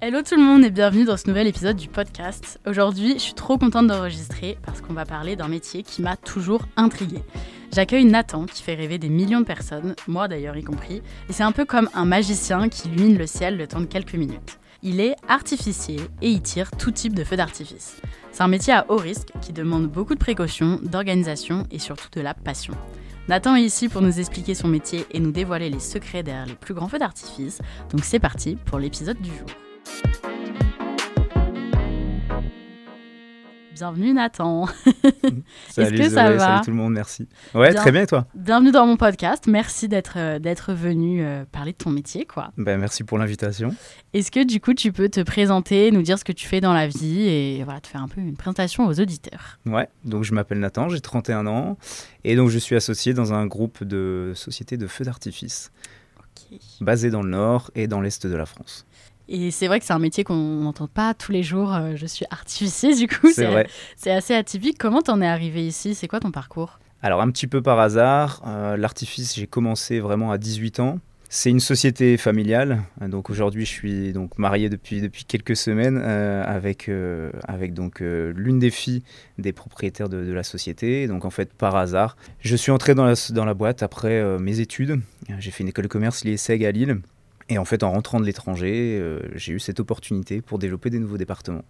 [0.00, 2.60] Hello tout le monde et bienvenue dans ce nouvel épisode du podcast.
[2.66, 6.62] Aujourd'hui, je suis trop contente d'enregistrer parce qu'on va parler d'un métier qui m'a toujours
[6.76, 7.24] intriguée.
[7.72, 11.42] J'accueille Nathan qui fait rêver des millions de personnes, moi d'ailleurs y compris, et c'est
[11.42, 14.60] un peu comme un magicien qui illumine le ciel le temps de quelques minutes.
[14.84, 18.00] Il est artificier et il tire tout type de feux d'artifice.
[18.30, 22.20] C'est un métier à haut risque qui demande beaucoup de précautions, d'organisation et surtout de
[22.20, 22.74] la passion.
[23.28, 26.54] Nathan est ici pour nous expliquer son métier et nous dévoiler les secrets derrière les
[26.54, 27.60] plus grands feux d'artifice.
[27.90, 29.48] Donc c'est parti pour l'épisode du jour.
[33.74, 34.66] Bienvenue Nathan.
[35.70, 37.28] Salut que ça va salut tout le monde, merci.
[37.54, 37.80] Ouais, Bien.
[37.80, 39.46] très bien et toi Bienvenue dans mon podcast.
[39.46, 42.50] Merci d'être euh, d'être venu euh, parler de ton métier quoi.
[42.58, 43.74] ben, Merci pour l'invitation.
[44.12, 46.72] Est-ce que du coup tu peux te présenter, nous dire ce que tu fais dans
[46.74, 49.58] la vie et voilà, te faire un peu une présentation aux auditeurs?
[49.66, 51.78] Ouais, donc je m'appelle Nathan, j'ai 31 ans
[52.24, 55.70] et donc je suis associé dans un groupe de sociétés de feux d'artifice
[56.80, 58.84] basé dans le nord et dans l'est de la France.
[59.32, 61.72] Et c'est vrai que c'est un métier qu'on n'entend pas tous les jours.
[61.72, 63.30] Euh, Je suis artificier du coup.
[63.32, 63.68] C'est vrai.
[63.96, 64.76] C'est assez atypique.
[64.76, 65.94] Comment t'en es arrivé ici?
[65.94, 66.80] C'est quoi ton parcours?
[67.00, 70.98] Alors un petit peu par hasard, euh, l'artifice j'ai commencé vraiment à 18 ans.
[71.32, 76.42] C'est une société familiale, donc aujourd'hui je suis donc marié depuis, depuis quelques semaines euh,
[76.44, 79.04] avec, euh, avec donc euh, l'une des filles
[79.38, 81.06] des propriétaires de, de la société.
[81.06, 84.58] Donc en fait par hasard, je suis entré dans la, dans la boîte après mes
[84.58, 85.00] études.
[85.38, 87.00] J'ai fait une école de commerce l'IESEG à Lille.
[87.52, 91.00] Et en fait, en rentrant de l'étranger, euh, j'ai eu cette opportunité pour développer des
[91.00, 91.64] nouveaux départements.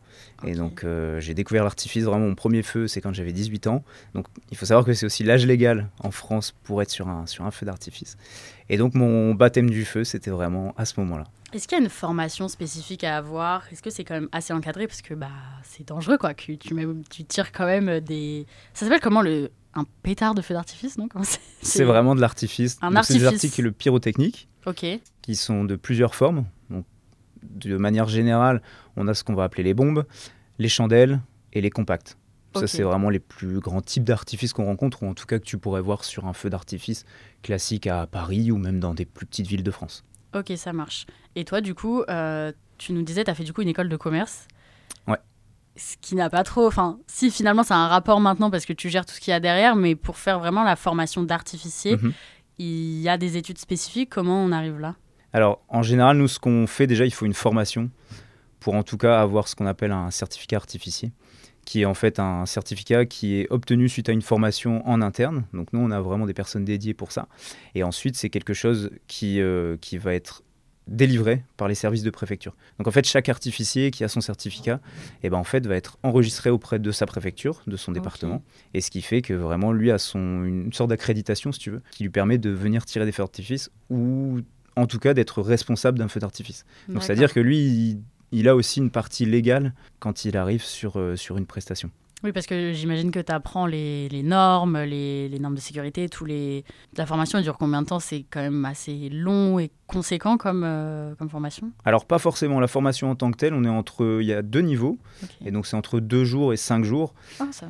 [0.45, 2.05] Et donc, euh, j'ai découvert l'artifice.
[2.05, 3.83] Vraiment, mon premier feu, c'est quand j'avais 18 ans.
[4.15, 7.27] Donc, il faut savoir que c'est aussi l'âge légal en France pour être sur un,
[7.27, 8.19] sur un feu d'artifice.
[8.69, 11.25] Et donc, mon baptême du feu, c'était vraiment à ce moment-là.
[11.55, 13.65] Est-ce qu'il y a une formation spécifique à avoir?
[13.73, 14.87] Est-ce que c'est quand même assez encadré?
[14.87, 15.31] Parce que bah,
[15.65, 16.35] c'est dangereux, quoi.
[16.35, 16.75] Que tu,
[17.09, 18.47] tu tires quand même des.
[18.75, 19.51] Ça s'appelle comment le.
[19.73, 21.09] Un pétard de feu d'artifice, non?
[21.63, 21.85] C'est?
[21.85, 22.77] Vraiment de l'artifice.
[22.83, 23.51] Un Donc, C'est des artifice.
[23.53, 24.85] articles pyrotechniques Ok.
[25.23, 26.45] qui sont de plusieurs formes.
[26.71, 26.85] Donc,
[27.43, 28.61] de manière générale,
[28.97, 30.05] on a ce qu'on va appeler les bombes,
[30.59, 31.21] les chandelles
[31.53, 32.17] et les compacts.
[32.55, 35.45] Ça, c'est vraiment les plus grands types d'artifices qu'on rencontre, ou en tout cas que
[35.45, 37.05] tu pourrais voir sur un feu d'artifice
[37.43, 40.05] classique à Paris ou même dans des plus petites villes de France.
[40.35, 41.07] Ok, ça marche.
[41.37, 43.89] Et toi, du coup, euh, tu nous disais, tu as fait du coup une école
[43.89, 44.49] de commerce.
[45.07, 45.19] Ouais.
[45.77, 46.67] Ce qui n'a pas trop.
[46.67, 49.31] Enfin, si finalement, ça a un rapport maintenant parce que tu gères tout ce qu'il
[49.31, 52.13] y a derrière, mais pour faire vraiment la formation d'artificier, Mhm.
[52.61, 54.11] Il y a des études spécifiques.
[54.11, 54.95] Comment on arrive là?
[55.33, 57.91] Alors, en général, nous, ce qu'on fait déjà, il faut une formation
[58.59, 61.13] pour en tout cas avoir ce qu'on appelle un certificat artificier,
[61.65, 65.45] qui est en fait un certificat qui est obtenu suite à une formation en interne.
[65.55, 67.29] Donc, nous, on a vraiment des personnes dédiées pour ça.
[67.75, 70.43] Et ensuite, c'est quelque chose qui, euh, qui va être
[70.91, 72.55] délivré par les services de préfecture.
[72.79, 74.81] Donc en fait, chaque artificier qui a son certificat,
[75.23, 78.43] eh ben, en fait, va être enregistré auprès de sa préfecture, de son département,
[78.75, 81.83] et ce qui fait que vraiment lui a son, une sorte d'accréditation, si tu veux,
[81.93, 84.41] qui lui permet de venir tirer des feux d'artifice ou
[84.77, 86.65] en tout cas d'être responsable d'un feu d'artifice.
[86.89, 88.03] Donc c'est-à-dire que lui, il,
[88.33, 91.91] il a aussi une partie légale quand il arrive sur, euh, sur une prestation.
[92.23, 96.09] Oui, parce que j'imagine que tu apprends les, les normes, les, les normes de sécurité,
[96.09, 96.65] tous les...
[96.97, 97.99] La formation elle dure combien de temps?
[98.01, 101.71] C'est quand même assez long et conséquent comme, euh, comme formation?
[101.85, 104.43] Alors pas forcément la formation en tant que telle, on est entre, il y a
[104.43, 104.99] deux niveaux,
[105.45, 107.15] et donc c'est entre deux jours et cinq jours.
[107.41, 107.67] Ah, ça.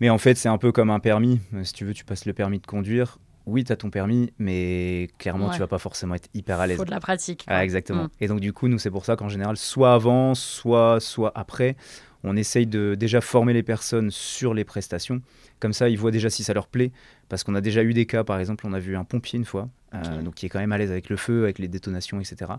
[0.00, 1.40] Mais en fait, c'est un peu comme un permis.
[1.62, 3.18] Si tu veux, tu passes le permis de conduire.
[3.46, 5.54] Oui, tu as ton permis, mais clairement, Ouais.
[5.54, 6.78] tu vas pas forcément être hyper à l'aise.
[6.78, 7.44] Faut de la pratique.
[7.46, 8.04] Ah, exactement.
[8.04, 8.10] Mm.
[8.20, 11.76] Et donc, du coup, nous, c'est pour ça qu'en général, soit avant, soit, soit après,
[12.24, 15.20] on essaye de déjà former les personnes sur les prestations.
[15.60, 16.90] Comme ça, ils voient déjà si ça leur plaît.
[17.28, 19.44] Parce qu'on a déjà eu des cas, par exemple, on a vu un pompier une
[19.44, 22.20] fois, euh, donc qui est quand même à l'aise avec le feu, avec les détonations,
[22.20, 22.52] etc.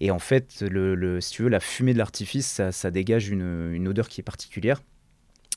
[0.00, 3.28] Et en fait, le, le- si tu veux, la fumée de l'artifice, ça, ça dégage
[3.30, 4.80] une, une odeur qui est particulière,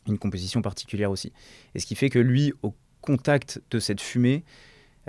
[0.08, 1.32] une composition particulière aussi.
[1.76, 4.44] Et ce qui fait que lui, au contact de cette fumée,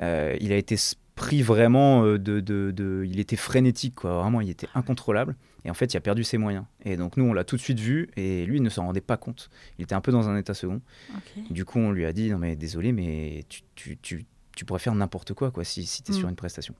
[0.03, 0.77] euh, il a été
[1.15, 4.19] pris vraiment euh, de, de- de- Il était frénétique, quoi.
[4.21, 5.35] Vraiment, il était incontrôlable.
[5.65, 6.65] Et en fait, il a perdu ses moyens.
[6.85, 9.01] Et donc, nous, on l'a tout de suite vu, et lui, il ne s'en rendait
[9.01, 9.49] pas compte.
[9.79, 10.81] Il était un peu dans un état second.
[11.51, 14.25] Du coup, on lui a dit Non, mais désolé, mais tu, tu, tu,
[14.57, 16.19] tu pourrais faire n'importe quoi, quoi si, si tu es Mm.
[16.19, 16.75] sur une prestation.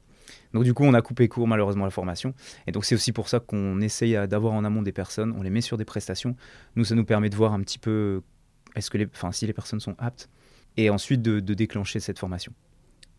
[0.55, 2.33] Donc du coup, on a coupé court malheureusement la formation.
[2.67, 5.51] Et donc c'est aussi pour ça qu'on essaye d'avoir en amont des personnes, on les
[5.51, 6.37] met sur des prestations.
[6.77, 8.23] Nous, ça nous permet de voir un petit peu
[8.77, 10.29] est-ce que les, enfin, si les personnes sont aptes,
[10.77, 12.53] et ensuite de, de déclencher cette formation.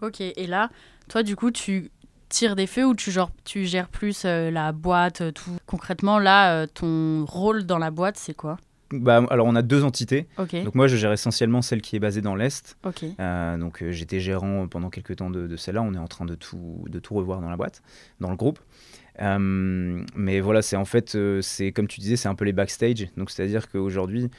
[0.01, 0.69] Ok, et là,
[1.09, 1.91] toi, du coup, tu
[2.33, 5.51] tires des feux ou tu, genre, tu gères plus euh, la boîte, euh, tout?
[5.67, 8.57] Concrètement, là, euh, ton rôle dans la boîte, c'est quoi?
[8.91, 10.27] Bah, alors on a deux entités.
[10.37, 12.75] Ok, Donc moi, je gère essentiellement celle qui est basée dans l'est.
[12.83, 13.05] ok.
[13.19, 15.81] Euh, donc euh, j'étais gérant pendant quelques temps de, de celle-là.
[15.81, 17.81] On est en train de tout, de tout revoir dans la boîte,
[18.19, 18.59] dans le groupe.
[19.21, 23.07] Euh, mais voilà, c'est en fait, c'est comme tu disais, c'est un peu les backstage.
[23.17, 24.29] Donc c'est-à-dire qu'aujourd'hui,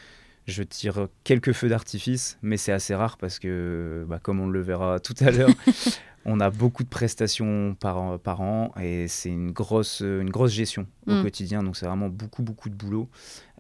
[0.46, 4.61] je tire quelques feux d'artifice, mais c'est assez rare parce que, bah, comme on le
[4.61, 5.49] verra tout à l'heure,
[6.26, 10.52] on a beaucoup de prestations par, an- par an et c'est une grosse, une grosse
[10.52, 11.23] gestion au Mm.
[11.23, 11.62] quotidien.
[11.62, 13.08] Donc c'est vraiment beaucoup, beaucoup de boulot.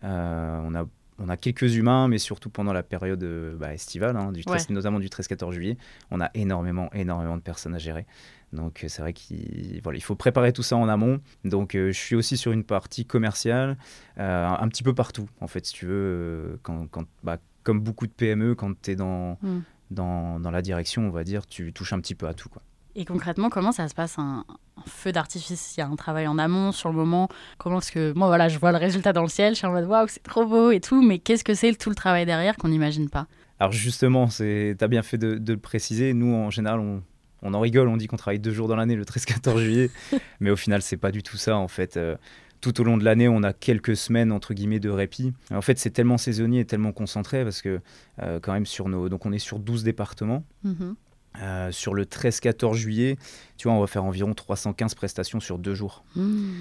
[0.02, 0.84] Euh, on a
[1.18, 4.70] on a quelques humains, mais surtout pendant la période euh, bah, estivale, hein, du 13
[4.70, 5.76] notamment du 13-14 juillet,
[6.10, 8.06] on a énormément, énormément de personnes à gérer.
[8.52, 11.20] Donc euh, c'est vrai qu'il voilà, il faut préparer tout ça en amont.
[11.44, 13.76] Donc euh, je suis aussi sur une partie commerciale,
[14.18, 16.58] euh, un, un petit peu partout, en fait, si tu veux.
[16.62, 19.60] quand, quand- bah, comme beaucoup de PME, quand tu es dans, Mm.
[19.90, 22.48] dans, dans la direction, on va dire, tu touches un petit peu à tout.
[22.48, 22.62] Quoi.
[22.96, 24.44] Et concrètement, comment ça se passe un,
[24.76, 25.76] un feu d'artifice?
[25.76, 27.28] Il y a un travail en amont sur le moment.
[27.58, 29.72] Comment est-ce que moi, voilà, je vois le résultat dans le ciel, je suis en
[29.72, 31.02] mode waouh, c'est trop beau et tout.
[31.02, 33.26] Mais qu'est-ce que c'est tout le travail derrière qu'on n'imagine pas?
[33.58, 36.12] Alors justement, tu as bien fait de, de le préciser.
[36.12, 37.02] Nous, en général, on,
[37.42, 39.90] on en rigole, on dit qu'on travaille deux jours dans l'année, le 13-14 juillet.
[40.40, 41.96] Mais au final, c'est pas du tout ça, en fait.
[41.96, 42.16] Euh,
[42.60, 45.34] tout au long de l'année, on a quelques semaines, entre guillemets, de répit.
[45.50, 47.80] En fait, c'est tellement saisonnier et tellement concentré parce que,
[48.22, 49.10] euh, quand même, sur nos...
[49.10, 50.44] Donc, on est sur 12 départements.
[50.62, 50.96] Mhm.
[51.42, 53.18] Euh, sur le 13-14 juillet,
[53.56, 56.04] tu vois, on va faire environ 315 prestations sur deux jours.
[56.14, 56.52] Mmh.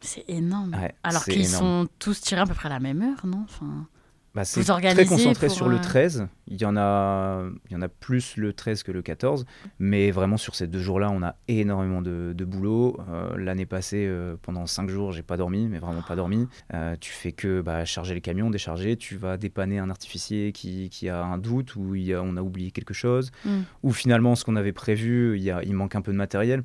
[0.00, 0.74] C'est énorme.
[0.74, 3.44] Ouais, Alors qu'ils sont tous tirés à peu près à la même heure, non?
[3.44, 3.86] Enfin...
[4.34, 4.60] Bah, c'est
[4.94, 6.26] très concentré sur le euh, 13.
[6.48, 9.44] Il y, en a, il y en a plus le 13 que le 14.
[9.78, 12.98] Mais vraiment, sur ces deux jours-là, on a énormément de, de boulot.
[13.10, 16.48] Euh, L'année passée, euh, pendant cinq jours, j'ai pas dormi, mais vraiment pas dormi.
[16.72, 18.96] Euh, tu fais que bah, charger les camions, décharger.
[18.96, 22.36] Tu vas dépanner un artificier qui, qui a un doute ou il y a- on
[22.38, 23.32] a oublié quelque chose.
[23.44, 23.50] Mm.
[23.82, 26.62] Ou finalement, ce qu'on avait prévu, il, y a, il manque un peu de matériel.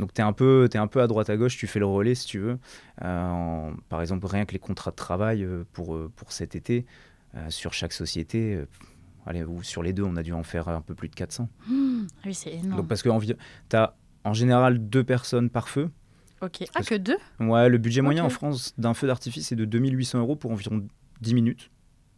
[0.00, 1.86] Donc tu es, un peu- t'es un peu à droite à gauche, tu fais le
[1.86, 2.58] relais si tu veux.
[3.02, 6.54] Euh, en- par exemple, rien que les contrats de travail euh, pour, euh, pour cet
[6.56, 6.84] été,
[7.48, 8.60] sur chaque société,
[9.24, 11.48] allez, ou sur les deux, on a dû en faire un peu plus de 400.
[11.68, 12.00] Mmh.
[12.26, 12.76] Oui, c'est énorme.
[12.78, 13.08] Donc parce que
[13.68, 13.94] tu as
[14.24, 15.90] en général deux personnes par feu.
[16.42, 16.64] Ok.
[16.74, 17.18] Ah, que deux?
[17.38, 20.86] Ouais, le budget moyen en France d'un feu d'artifice est de 2800 euros pour environ
[21.20, 21.70] 10 minutes.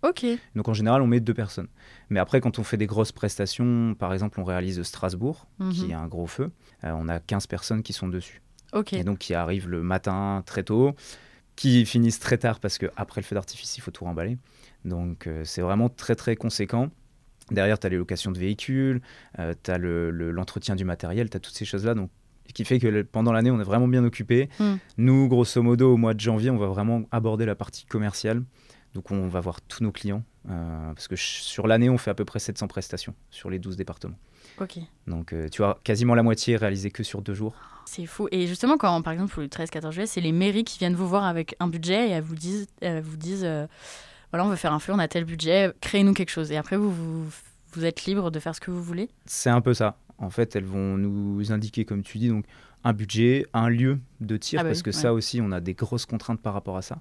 [0.03, 0.25] Ok.
[0.57, 1.69] Donc en général, on met deux personnes.
[2.11, 5.91] Mais après, quand on fait des grosses prestations, par exemple, on réalise Strasbourg, qui Mhm.
[5.91, 6.51] est un gros feu,
[6.85, 8.43] euh, on a 15 personnes qui sont dessus.
[8.75, 8.95] Ok.
[8.95, 10.95] et donc qui arrivent le matin très tôt,
[11.57, 14.39] qui finissent très tard parce que après le feu d'artifice, il faut tout remballer.
[14.87, 16.89] Donc euh, c'est vraiment très très conséquent.
[17.51, 19.03] Derrière, tu as les locations de véhicules,
[19.63, 21.93] tu as l'entretien du matériel, tu as toutes ces choses-là.
[21.95, 22.09] Donc,
[22.49, 24.49] ce qui fait que le- pendant l'année, on est vraiment bien occupé.
[24.59, 24.75] Mm.
[24.97, 28.43] Nous, grosso modo, au mois de janvier, on va vraiment aborder la partie commerciale.
[28.95, 30.23] Donc, on va voir tous nos clients.
[30.51, 33.77] euh, parce que sur l'année, on fait à peu près 700 prestations sur les 12
[33.77, 34.17] départements.
[34.61, 34.79] Ok.
[35.07, 37.55] Donc, euh, tu vois, quasiment la moitié réalisée que sur deux jours.
[37.87, 38.29] C'est fou.
[38.33, 41.25] Et justement, quand, par exemple, le 13-14 juillet, c'est les mairies qui viennent vous voir
[41.25, 43.67] avec un budget et elles vous disent, elles vous disent euh,
[44.31, 46.51] voilà, on veut faire un feu, on a tel budget, créez-nous quelque chose.
[46.53, 47.25] Et après, vous, vous,
[47.73, 49.09] vous êtes libre de faire ce que vous voulez?
[49.27, 49.97] C'est un peu ça.
[50.19, 52.45] En fait, elles vont nous indiquer, comme tu dis, donc
[52.85, 54.97] un budget, un lieu de tir, Ah bah parce oui, que ouais.
[55.03, 57.01] ça aussi, on a des grosses contraintes par rapport à ça.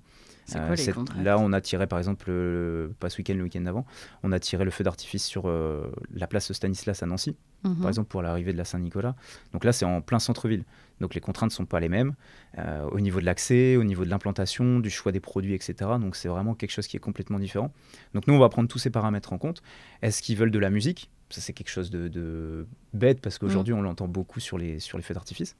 [0.59, 0.83] Euh, quoi les
[1.23, 3.85] Là, on a tiré, par exemple, le- pas ce week-end, le week-end d'avant,
[4.23, 7.75] on a tiré le feu d'artifice sur euh, la place Stanislas à Nancy, Mhm.
[7.77, 9.15] par exemple, pour l'arrivée de la Saint-Nicolas.
[9.53, 10.63] Donc là, c'est en plein centre-ville.
[10.99, 12.13] Donc les contraintes ne sont pas les mêmes
[12.59, 15.73] euh, au niveau de l'accès, au niveau de l'implantation, du choix des produits, etc.
[15.99, 17.71] Donc c'est vraiment quelque chose qui est complètement différent.
[18.13, 19.63] Donc nous, on va prendre tous ces paramètres en compte.
[20.03, 21.09] Est-ce qu'ils veulent de la musique?
[21.31, 24.97] Ça, c'est quelque chose de, de bête parce qu'aujourd'hui, on l'entend beaucoup sur les, sur
[24.97, 25.55] les feux d'artifice.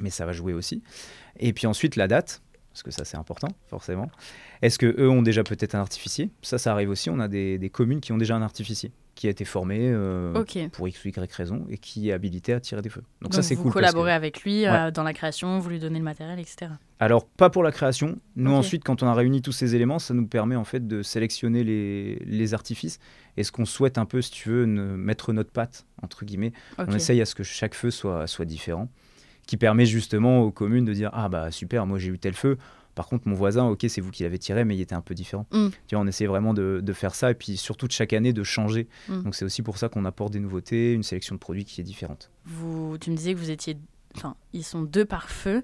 [0.00, 0.82] Mais ça va jouer aussi.
[1.38, 2.42] Et puis ensuite, la date.
[2.76, 4.10] Parce que ça, c'est important, forcément.
[4.60, 6.28] Est-ce que eux ont déjà peut-être un artificier?
[6.42, 7.08] Ça, ça arrive aussi.
[7.08, 10.44] On a des, des communes qui ont déjà un artificier qui a été formé euh,
[10.74, 13.00] pour X ou Y raison et qui est habilité à tirer des feux.
[13.22, 13.72] Donc, Donc, ça, c'est vous cool.
[13.72, 16.66] parce collaborez que- avec lui euh, dans la création, vous lui donnez le matériel, etc.
[17.00, 18.18] Alors, pas pour la création.
[18.36, 21.02] Nous, ensuite, quand on a réuni tous ces éléments, ça nous permet en fait de
[21.02, 22.98] sélectionner les, les artifices
[23.38, 26.52] et ce qu'on souhaite un peu, si tu veux, ne- mettre notre patte, entre guillemets.
[26.76, 28.90] On essaye à ce que chaque feu soit, soit différent,
[29.46, 32.58] qui permet justement aux communes de dire Ah, bah super, moi j'ai eu tel feu.
[32.94, 35.14] Par contre, mon voisin, ok, c'est vous qui l'avez tiré, mais il était un peu
[35.14, 35.46] différent.
[35.52, 35.68] Mm.
[35.86, 38.32] Tu vois, on essaie vraiment de, de faire ça et puis surtout de chaque année
[38.32, 38.88] de changer.
[39.08, 39.22] Mm.
[39.22, 41.84] Donc, c'est aussi pour ça qu'on apporte des nouveautés, une sélection de produits qui est
[41.84, 42.30] différente.
[42.46, 43.76] Vous, tu me disais que vous étiez,
[44.16, 45.62] enfin, ils sont deux par feu,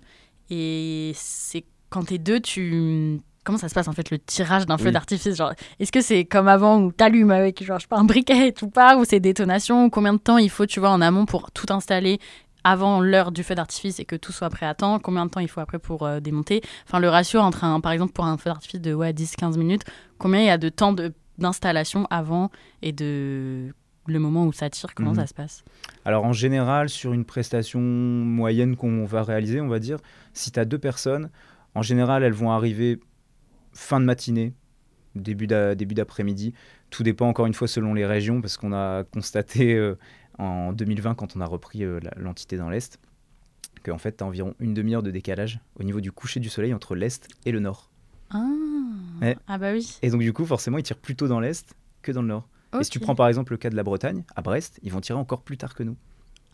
[0.51, 4.79] et c'est quand t'es deux, tu comment ça se passe en fait le tirage d'un
[4.79, 4.93] feu Oui.
[4.93, 8.05] d'artifice Genre, est-ce que c'est comme avant où t'allumes avec genre je sais pas un
[8.05, 11.01] briquet et tout part ou c'est détonation Combien de temps il faut tu vois en
[11.01, 12.21] amont pour tout installer
[12.65, 15.41] avant l'heure du feu d'artifice et que tout soit prêt à temps Combien de temps
[15.41, 16.61] il faut après pour euh, démonter?
[16.87, 19.83] Enfin le ratio entre un par exemple pour un feu d'artifice de ouais 10-15 minutes,
[20.19, 22.51] combien il y a de temps de d'installation avant
[22.83, 23.73] et de
[24.07, 25.17] le moment où ça tire Comment Mhm.
[25.17, 25.65] ça se passe?
[26.05, 29.99] Alors en général, sur une prestation moyenne qu'on va réaliser, on va dire,
[30.35, 31.31] si tu as deux personnes,
[31.75, 33.01] en général, elles vont arriver
[33.73, 34.53] fin de matinée,
[35.15, 36.53] début d'après-midi.
[36.91, 39.97] Tout dépend encore une fois selon les régions, parce qu'on a constaté euh,
[40.39, 42.99] en 2020, quand on a repris euh, l'entité dans l'Est,
[43.85, 46.73] qu'en fait, tu as environ une demi-heure de décalage au niveau du coucher du soleil
[46.75, 47.91] entre l'Est et le Nord.
[48.31, 48.39] ah.
[49.21, 49.37] Ouais.
[49.47, 49.99] ah bah oui.
[50.03, 52.49] Et donc du coup, forcément, ils tirent plus tôt dans l'Est que dans le Nord.
[52.81, 55.01] Et si tu prends par exemple le cas de la Bretagne, à Brest, ils vont
[55.01, 55.97] tirer encore plus tard que nous.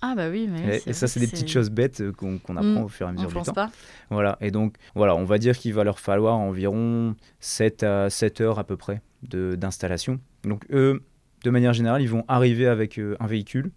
[0.02, 2.62] Ah bah oui, mais et, et ça, c'est des petites choses bêtes euh, qu'on apprend
[2.62, 3.52] Mm, au fur et à On mesure du pense temps.
[3.54, 3.70] pas.
[4.10, 8.40] Voilà, et donc, voilà, on va dire qu'il va leur falloir environ 7 à 7
[8.40, 10.20] heures à peu près d'installation.
[10.44, 11.02] Donc, eux,
[11.48, 13.70] de manière générale, ils vont arriver avec euh, un véhicule.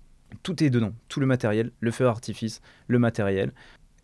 [0.43, 3.53] Tout est dedans, tout le matériel, le feu d'artifice, le matériel.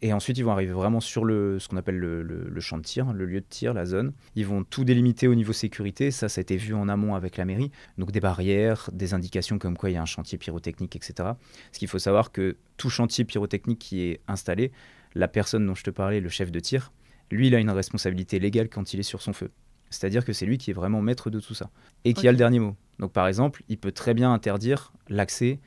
[0.02, 3.12] Et ensuite, ils vont arriver vraiment sur le, ce qu'on appelle le, champ de tir,
[3.12, 4.14] le lieu de tir, la zone.
[4.36, 6.12] Ils vont tout délimiter au niveau sécurité.
[6.12, 7.72] Ça, ça a été vu en amont avec la mairie.
[7.98, 11.14] Donc des barrières, des indications comme quoi il y a un chantier pyrotechnique, etc.
[11.18, 14.72] Parce qu'il faut savoir que tout chantier pyrotechnique qui est installé,
[15.14, 16.94] la personne dont je te parlais, le chef de tir,
[17.32, 19.52] lui, il a une responsabilité légale quand il est sur son feu.
[19.90, 21.70] C'est-à-dire que c'est lui qui est vraiment maître de tout ça.
[22.06, 22.76] Et qui a le dernier mot.
[23.00, 25.60] Donc par exemple, il peut très bien interdire l'accès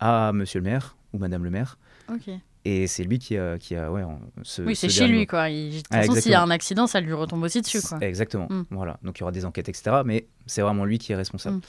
[0.00, 1.78] à monsieur le maire ou madame le maire.
[2.12, 2.30] Ok.
[2.64, 4.02] Et c'est lui qui a, qui a ouais,
[4.42, 5.26] ce, Oui, c'est ce chez lui, mot.
[5.26, 5.48] quoi.
[5.48, 7.80] Il- De toute Ah, façon, s'il y a un accident, ça lui retombe aussi dessus,
[7.80, 7.98] quoi.
[8.00, 8.46] Exactement.
[8.50, 8.64] Mm.
[8.70, 8.98] Voilà.
[9.02, 10.02] Donc il y aura des enquêtes, etc.
[10.04, 11.56] Mais c'est vraiment lui qui est responsable.
[11.58, 11.60] Mm.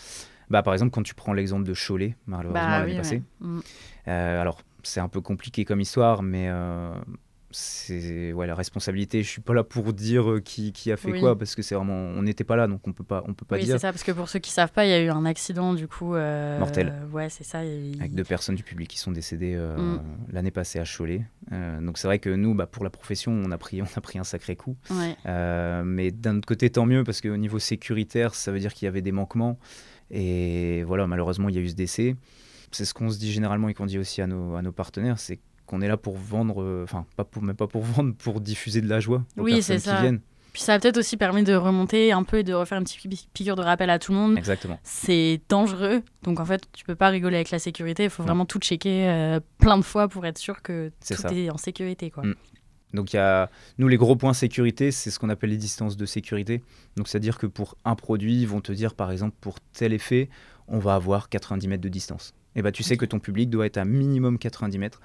[0.49, 3.47] Bah, par exemple, quand tu prends l'exemple de Cholet, malheureusement Bah l'année oui, passée, ouais.
[3.47, 3.61] Mm.
[4.07, 6.91] euh, alors c'est un peu compliqué comme histoire, mais euh,
[7.51, 9.23] c'est ouais, la responsabilité.
[9.23, 11.19] Je suis pas là pour dire euh, qui, qui a fait Oui.
[11.19, 13.45] quoi, parce que c'est vraiment, on n'était pas là, donc on peut pas, on peut
[13.45, 13.75] pas Oui, dire.
[13.75, 15.73] c'est ça, parce que pour ceux qui savent pas, il y a eu un accident,
[15.73, 16.15] du coup.
[16.15, 16.93] euh, Mortel.
[17.11, 17.59] Ouais, c'est ça.
[17.59, 20.01] Avec deux personnes du public qui sont décédées euh, Mm.
[20.31, 21.21] l'année passée à Cholet.
[21.81, 24.19] Donc c'est vrai que nous, bah, pour la profession, on a pris, on a pris
[24.19, 24.75] un sacré coup.
[24.91, 25.15] Ouais.
[25.83, 28.89] Mais d'un autre côté, tant mieux, parce qu'au niveau sécuritaire, ça veut dire qu'il y
[28.89, 29.57] avait des manquements.
[30.11, 32.15] Et voilà, malheureusement, il y a eu ce décès.
[32.71, 35.17] C'est ce qu'on se dit généralement et qu'on dit aussi à nos, à nos partenaires,
[35.19, 38.41] c'est qu'on est là pour vendre, euh, enfin, pas pour, même pas pour vendre, pour
[38.41, 40.01] diffuser de la joie aux Oui, personnes c'est qui ça.
[40.01, 40.21] viennent.
[40.51, 43.01] Puis ça a peut-être aussi permis de remonter un peu et de refaire une petite
[43.07, 44.35] pi- piqûre de rappel à tout le monde.
[44.37, 44.79] Exactement.
[44.83, 48.05] C'est dangereux, donc en fait, tu peux pas rigoler avec la sécurité.
[48.05, 48.27] Il faut Non.
[48.29, 51.31] vraiment tout checker euh, plein de fois pour être sûr que C'est tout ça.
[51.33, 52.25] est en sécurité, quoi.
[52.25, 52.35] Mm.
[52.95, 55.95] Donc il y a, nous, les gros points sécurité, c'est ce qu'on appelle les distances
[55.95, 56.63] de sécurité.
[56.97, 60.29] Donc c'est-à-dire que pour un produit, ils vont te dire, par exemple, pour tel effet,
[60.67, 62.33] on va avoir 90 mètres de distance.
[62.55, 64.99] Et bah tu sais que ton public doit être à minimum 90 mètres.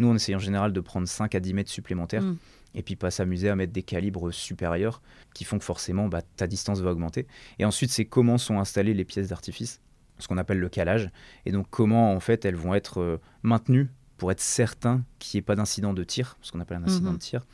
[0.00, 2.22] Nous, on essaye en général de prendre 5 à 10 mètres supplémentaires.
[2.22, 2.36] Mm.
[2.74, 5.02] Et puis pas s'amuser à mettre des calibres supérieurs
[5.34, 7.26] qui font que forcément bah, ta distance va augmenter.
[7.58, 9.80] Et ensuite, c'est comment sont installées les pièces d'artifice,
[10.20, 11.10] ce qu'on appelle le calage.
[11.46, 13.88] Et donc comment en fait elles vont être euh, maintenues
[14.18, 17.10] pour être certain qu'il n'y ait pas d'incident de tir, ce qu'on appelle un incident
[17.10, 17.16] Mhm.
[17.16, 17.46] de tir.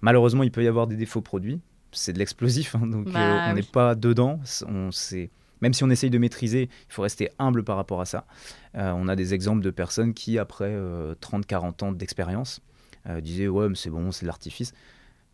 [0.00, 1.60] Malheureusement, il peut y avoir des défauts produits.
[1.92, 3.68] C'est de l'explosif, hein, donc Bah euh, on n'est oui.
[3.70, 4.40] pas dedans.
[4.66, 5.30] On, c'est-
[5.64, 8.26] même si on essaye de maîtriser, il faut rester humble par rapport à ça.
[8.76, 10.72] Euh, on a des exemples de personnes qui, après
[11.20, 12.60] 30-40 ans d'expérience,
[13.08, 14.72] euh, disaient Ouais, mais c'est bon, c'est de l'artifice.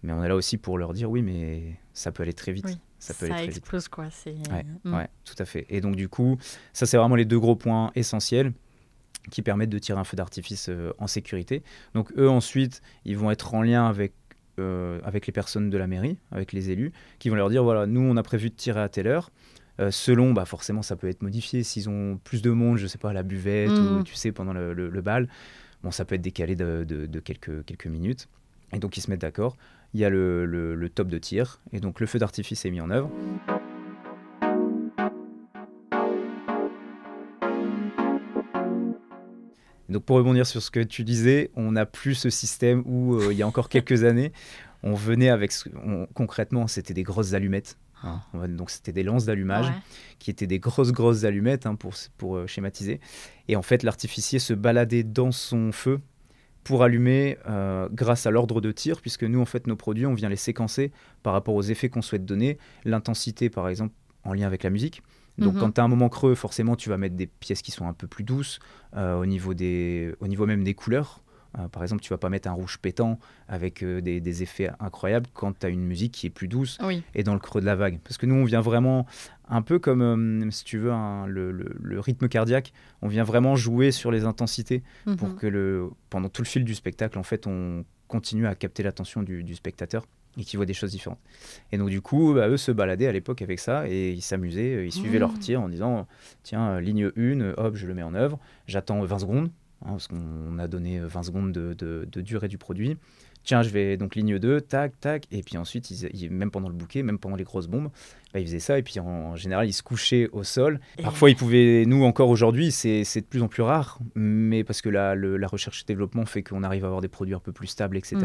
[0.03, 2.65] Mais on est là aussi pour leur dire Oui, mais ça peut aller très vite.
[2.67, 3.57] Oui, Ça peut aller très vite.
[3.59, 4.05] explose, quoi.
[4.27, 4.95] Ouais, Mm.
[4.95, 5.67] ouais, tout à fait.
[5.69, 6.39] Et donc du coup,
[6.73, 8.53] ça c'est vraiment les deux gros points essentiels
[9.31, 11.63] qui permettent de tirer un feu d'artifice euh, en sécurité.
[11.95, 14.13] Donc eux ensuite, ils vont être en lien avec
[14.59, 17.87] euh, avec les personnes de la mairie, avec les élus, qui vont leur dire voilà,
[17.87, 19.31] nous on a prévu de tirer à telle heure.
[19.81, 21.63] Euh, selon, bah forcément, ça peut être modifié.
[21.63, 23.99] S'ils ont plus de monde, je sais pas, à la buvette Mm.
[23.99, 25.29] ou tu sais pendant le, le- le bal,
[25.83, 28.29] bon, ça peut être décalé de, de- de quelques quelques minutes.
[28.73, 29.57] Et donc ils se mettent d'accord.
[29.95, 32.91] Il y a le, top de tir et donc le feu d'artifice est mis en
[32.91, 33.11] œuvre.
[39.89, 43.33] Donc pour rebondir sur ce que tu disais, on n'a plus ce système où euh,
[43.33, 44.33] il y a encore quelques années,
[44.83, 45.53] on venait avec
[45.85, 47.77] on- concrètement, c'était des grosses allumettes.
[48.03, 48.21] Hein.
[48.49, 49.75] Donc c'était des lances d'allumage Ouais.
[50.19, 53.01] qui étaient des grosses grosses allumettes hein, pour pour euh, schématiser.
[53.49, 56.01] Et en fait, l'artificier se baladait dans son feu
[56.63, 60.15] pour allumer euh, grâce à l'ordre de tir, puisque nous en fait nos produits, on
[60.15, 60.93] vient les séquencer
[61.23, 65.03] par rapport aux effets qu'on souhaite donner, l'intensité par exemple en lien avec la musique.
[65.39, 65.61] Donc Mhm.
[65.61, 67.95] quand tu as un moment creux, forcément tu vas mettre des pièces qui sont un
[67.95, 68.59] peu plus douces
[68.95, 71.23] euh, au, niveau des, au niveau même des couleurs.
[71.59, 74.71] Euh, par exemple, tu vas pas mettre un rouge pétant avec euh, des, des effets
[74.79, 77.03] incroyables quand tu as une musique qui est plus douce Oui.
[77.15, 77.99] et dans le creux de la vague.
[78.05, 79.05] Parce que nous, on vient vraiment,
[79.49, 83.25] un peu comme, euh, si tu veux, un- le, le- le rythme cardiaque, on vient
[83.25, 84.83] vraiment jouer sur les intensités
[85.17, 85.37] pour Mhm.
[85.37, 89.23] que le, pendant tout le fil du spectacle, en fait, on continue à capter l'attention
[89.23, 90.07] du, du spectateur.
[90.39, 91.19] et qui voient des choses différentes.
[91.73, 94.87] Et donc du coup, bah, eux se baladaient à l'époque avec ça et ils s'amusaient,
[94.87, 96.07] ils suivaient leur tir en disant
[96.45, 98.39] tiens, ligne 1, hop, je le mets en œuvre,
[98.69, 99.51] j'attends 20 secondes,
[99.83, 102.97] hein, parce qu'on a donné 20 secondes de, de- de durée du produit.
[103.43, 106.69] Tiens, je vais donc ligne 2, tac, tac, et puis ensuite, ils- ils- même pendant
[106.69, 107.89] le bouquet, même pendant les grosses bombes,
[108.35, 110.79] bah, ils faisaient ça, et puis en, en général, ils se couchaient au sol.
[110.99, 114.83] Et- Parfois, ils pouvaient, nous encore aujourd'hui, c'est de plus en plus rare, mais parce
[114.83, 117.41] que la, le- la recherche et développement fait qu'on arrive à avoir des produits un
[117.41, 118.17] peu plus stables, etc.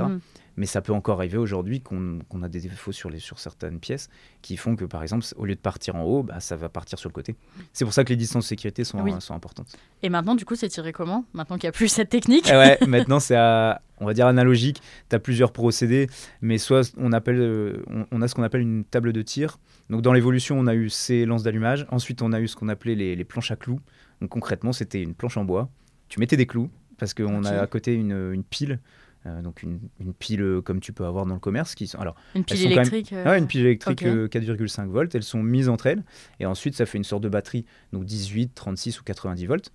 [0.58, 4.10] Mais ça peut encore arriver aujourd'hui qu'on a des défauts sur, les, sur certaines pièces
[4.42, 6.98] qui font que, par exemple, au lieu de partir en haut, bah, ça va partir
[6.98, 7.36] sur le côté.
[7.74, 9.14] C'est pour ça que les distances de sécurité sont, Oui.
[9.20, 9.76] sont importantes.
[10.02, 12.48] Et maintenant, du coup, c'est tiré comment Maintenant qu'il n'y a plus cette technique?
[12.50, 14.82] Eh ouais, maintenant, c'est, à- on va dire, analogique.
[15.10, 16.08] Tu as plusieurs procédés,
[16.42, 19.58] mais soit on, appelle, euh, on, on a ce qu'on appelle une table de tir.
[19.90, 21.86] Donc, dans l'évolution, on a eu ces lances d'allumage.
[21.92, 23.82] Ensuite, on a eu ce qu'on appelait les, les planches à clous.
[24.22, 25.70] Donc, concrètement, c'était une planche en bois.
[26.08, 28.80] Tu mettais des clous, parce qu'on a à côté une, une pile.
[29.26, 32.16] Euh, donc une, une pile comme tu peux avoir dans le commerce qui sont alors
[32.36, 34.08] Une pile même- électrique euh, Ouais, une pile électrique ok.
[34.08, 35.14] euh, 4,5 volts.
[35.16, 36.04] Elles sont mises entre elles.
[36.40, 39.72] Et ensuite, ça fait une sorte de batterie, donc 18, 36 ou 90 volts.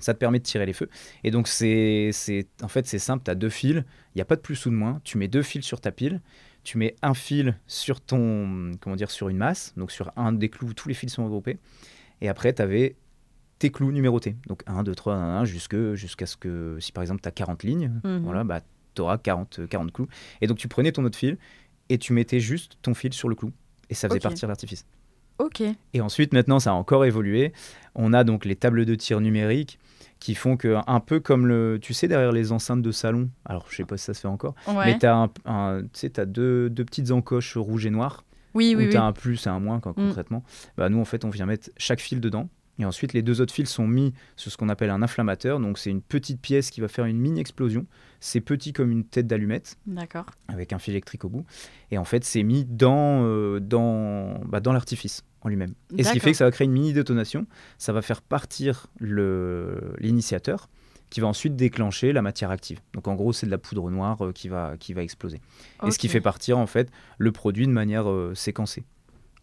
[0.00, 0.88] Ça te permet de tirer les feux.
[1.24, 3.24] Et donc, c'est, c'est, en fait, c'est simple.
[3.24, 3.82] Tu as deux fils.
[4.14, 5.00] Il n'y a pas de plus ou de moins.
[5.02, 6.20] Tu mets deux fils sur ta pile.
[6.62, 9.72] Tu mets un fil sur ton, comment dire, sur une masse.
[9.76, 11.58] Donc, sur un des clous, tous les fils sont regroupés.
[12.20, 12.94] Et après, tu avais
[13.58, 14.36] tes clous numérotés.
[14.46, 17.32] Donc, 1, 2, 3, 1, 1, jusque, jusqu'à ce que, si par exemple, tu as
[17.32, 18.20] 40 lignes, Mhm.
[18.22, 18.60] voilà, bah,
[18.98, 20.08] tu auras 40, 40 clous.
[20.40, 21.38] Et donc, tu prenais ton autre fil
[21.88, 23.52] et tu mettais juste ton fil sur le clou.
[23.90, 24.84] Et ça faisait partir l'artifice.
[25.38, 25.62] Ok.
[25.94, 27.52] Et ensuite, maintenant, ça a encore évolué.
[27.94, 29.78] On a donc les tables de tir numériques
[30.18, 31.78] qui font que, un peu comme le.
[31.80, 34.26] Tu sais, derrière les enceintes de salon, alors je sais pas si ça se fait
[34.28, 34.86] encore, Ouais.
[34.86, 38.24] mais tu as, deux, deux petites encoches rouges et noires
[38.54, 38.96] oui, où oui, tu oui.
[38.96, 40.08] as un plus et un moins quand, Mm.
[40.08, 40.42] concrètement.
[40.76, 42.48] Bah, nous, en fait, on vient mettre chaque fil dedans.
[42.78, 45.58] Et ensuite, les deux autres fils sont mis sur ce qu'on appelle un inflammateur.
[45.58, 47.86] Donc, c'est une petite pièce qui va faire une mini explosion.
[48.20, 50.26] C'est petit comme une tête d'allumette D'accord.
[50.48, 51.44] avec un fil électrique au bout.
[51.90, 55.74] Et en fait, c'est mis dans, euh, dans, bah, dans l'artifice en lui-même.
[55.96, 57.46] Et ce qui fait que ça va créer une mini détonation.
[57.78, 60.68] Ça va faire partir l'initiateur
[61.10, 62.80] qui va ensuite déclencher la matière active.
[62.92, 65.40] Donc en gros, c'est de la poudre noire euh, qui, va, qui va exploser.
[65.86, 68.84] Et ce qui fait partir en fait le produit de manière euh, séquencée.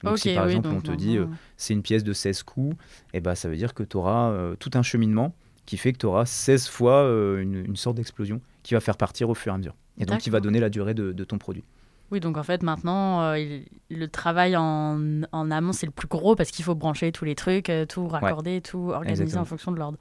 [0.05, 1.25] Donc Ok, si par oui, exemple on te dit euh,
[1.57, 2.75] c'est une pièce de 16 coups,
[3.13, 5.33] et ben ça veut dire que tu auras tout un cheminement
[5.65, 8.97] qui fait que tu auras 16 fois euh, une, une sorte d'explosion qui va faire
[8.97, 9.75] partir au fur et à mesure.
[9.97, 11.63] Et donc qui va donner la durée de, de ton produit.
[12.11, 16.07] Oui, donc en fait, maintenant, euh, il- le travail en, en amont, c'est le plus
[16.07, 19.41] gros parce qu'il faut brancher tous les trucs, euh, tout raccorder, tout organiser Exactement.
[19.41, 19.97] en fonction de l'ordre.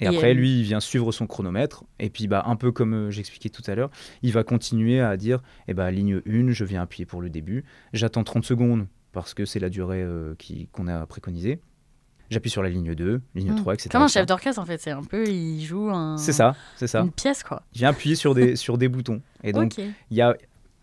[0.00, 1.84] Et, Et, après, euh, lui, il vient suivre son chronomètre.
[1.98, 3.90] Et puis, bah, un peu comme euh, j'expliquais tout à l'heure,
[4.20, 7.64] il va continuer à dire eh bah, ligne 1, je viens appuyer pour le début.
[7.94, 10.34] J'attends 30 secondes parce que c'est la durée euh,
[10.72, 11.58] qu'on a préconisée.
[12.28, 13.56] J'appuie sur la ligne 2, ligne Hmm.
[13.56, 13.88] 3, etc.
[13.92, 14.78] Comme un chef d'orchestre, en fait.
[14.80, 17.00] C'est un peu, il joue un, C'est ça, c'est ça.
[17.00, 17.62] une pièce, quoi.
[17.72, 19.22] Vient appuyer sur des, sur des boutons.
[19.42, 20.36] Et donc, il y a,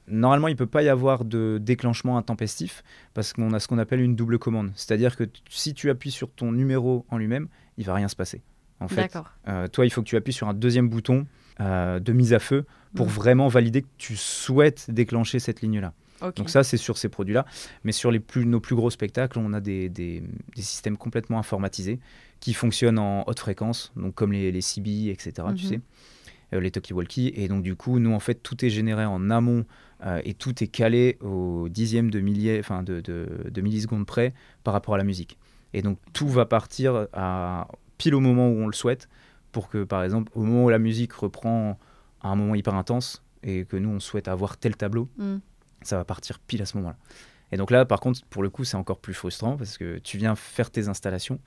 [0.08, 2.82] normalement, il ne peut pas y avoir de déclenchement intempestif
[3.13, 4.72] parce qu'on a ce qu'on appelle une double commande.
[4.76, 8.41] C'est-à-dire que si tu appuies sur ton numéro en lui-même, il va rien se passer.
[8.80, 9.15] En fait.
[9.48, 11.28] Euh, toi, il faut que tu appuies sur un deuxième bouton
[11.60, 12.65] euh, de mise à feu
[12.96, 13.10] pour Mm.
[13.10, 15.93] vraiment valider que tu souhaites déclencher cette ligne-là.
[16.32, 17.46] Donc ça, c'est sur ces produits-là.
[17.84, 20.24] Mais sur les plus, nos plus gros spectacles, on a des, des-
[20.56, 22.00] des systèmes complètement informatisés
[22.40, 25.70] qui fonctionnent en haute fréquence, donc comme les, les CB, etc., tu Mhm.
[25.70, 25.82] sais,
[26.54, 27.32] euh, les talkie-walkie.
[27.36, 29.66] Et donc du coup, nous, en fait, tout est généré en amont
[30.06, 34.34] euh, et tout est calé au dixième de, millier, enfin, de, de, de millisecondes près
[34.64, 35.38] par rapport à la musique.
[35.74, 39.08] Et donc tout va partir à, pile au moment où on le souhaite
[39.54, 41.80] pour que, par exemple, au moment où la musique reprend
[42.22, 45.38] à un moment hyper intense et que nous, on souhaite avoir tel tableau, Hmm.
[45.88, 46.96] Ça va partir pile à ce moment-là.
[47.52, 50.17] Et donc là, par contre, pour le coup, c'est encore plus frustrant parce que tu
[50.17, 51.39] viens faire tes installations,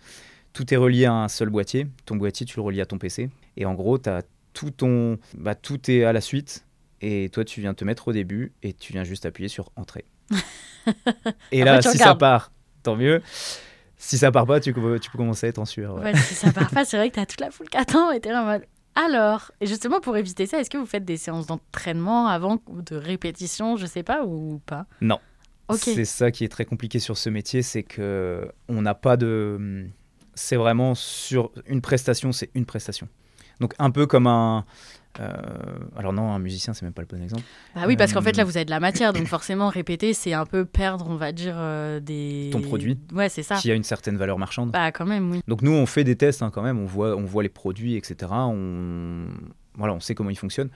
[0.52, 3.28] tout est relié à un seul boîtier, ton boîtier, tu le relis à ton PC,
[3.56, 4.22] et en gros, as
[4.52, 5.18] tout ton...
[5.36, 6.64] Bah, tout est à la suite,
[7.00, 10.04] et toi, tu viens te mettre au début, et tu viens juste appuyer sur Entrée.
[11.52, 13.20] et là, tu si ça part, tant mieux.
[13.98, 15.96] Si ça part pas, tu, peux- tu peux commencer à être en sueur.
[15.96, 16.12] ouais.
[16.12, 18.20] Ouais, si ça part pas, c'est vrai que t'as toute la foule qui attend et
[18.20, 18.62] t'es là en mode.
[18.96, 22.82] Alors, et justement pour éviter ça, est-ce que vous faites des séances d'entraînement avant ou
[22.82, 24.86] de répétition, je sais pas, ou pas?
[25.00, 25.20] Non.
[25.74, 29.86] C'est ça qui est très compliqué sur ce métier, c'est que on n'a pas de.
[30.34, 33.08] C'est vraiment sur une prestation, c'est une prestation.
[33.60, 34.64] Donc un peu comme un.
[35.20, 35.32] Euh,
[35.96, 37.42] alors non, un musicien, c'est même pas le bon exemple.
[37.74, 40.12] Bah oui, parce qu'en Euh, fait là vous avez de la matière, donc forcément répéter,
[40.14, 42.50] c'est un peu perdre, on va dire, euh, des.
[42.52, 42.98] Ton produit.
[43.12, 43.56] Ouais, c'est ça.
[43.56, 44.70] Qui a une certaine valeur marchande.
[44.72, 45.40] Bah quand même, oui.
[45.48, 46.78] Donc nous, on fait des tests hein, quand même.
[46.78, 48.30] On voit, on voit les produits, etc.
[48.32, 49.26] On,
[49.74, 50.70] voilà, on sait comment ils fonctionnent.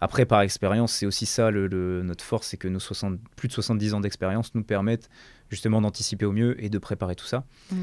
[0.00, 3.48] Après, par expérience, c'est aussi ça le, le- notre force, c'est que nos 60, plus
[3.48, 5.08] de 70 ans d'expérience nous permettent
[5.50, 7.44] justement d'anticiper au mieux et de préparer tout ça.
[7.72, 7.76] Mm.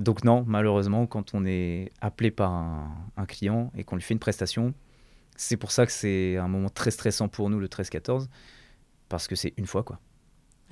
[0.00, 4.14] Donc non, malheureusement, quand on est appelé par un, un client et qu'on lui fait
[4.14, 4.74] une prestation,
[5.36, 8.26] c'est pour ça que c'est un moment très stressant pour nous, le 13-14.
[9.08, 9.98] parce que c'est une fois quoi.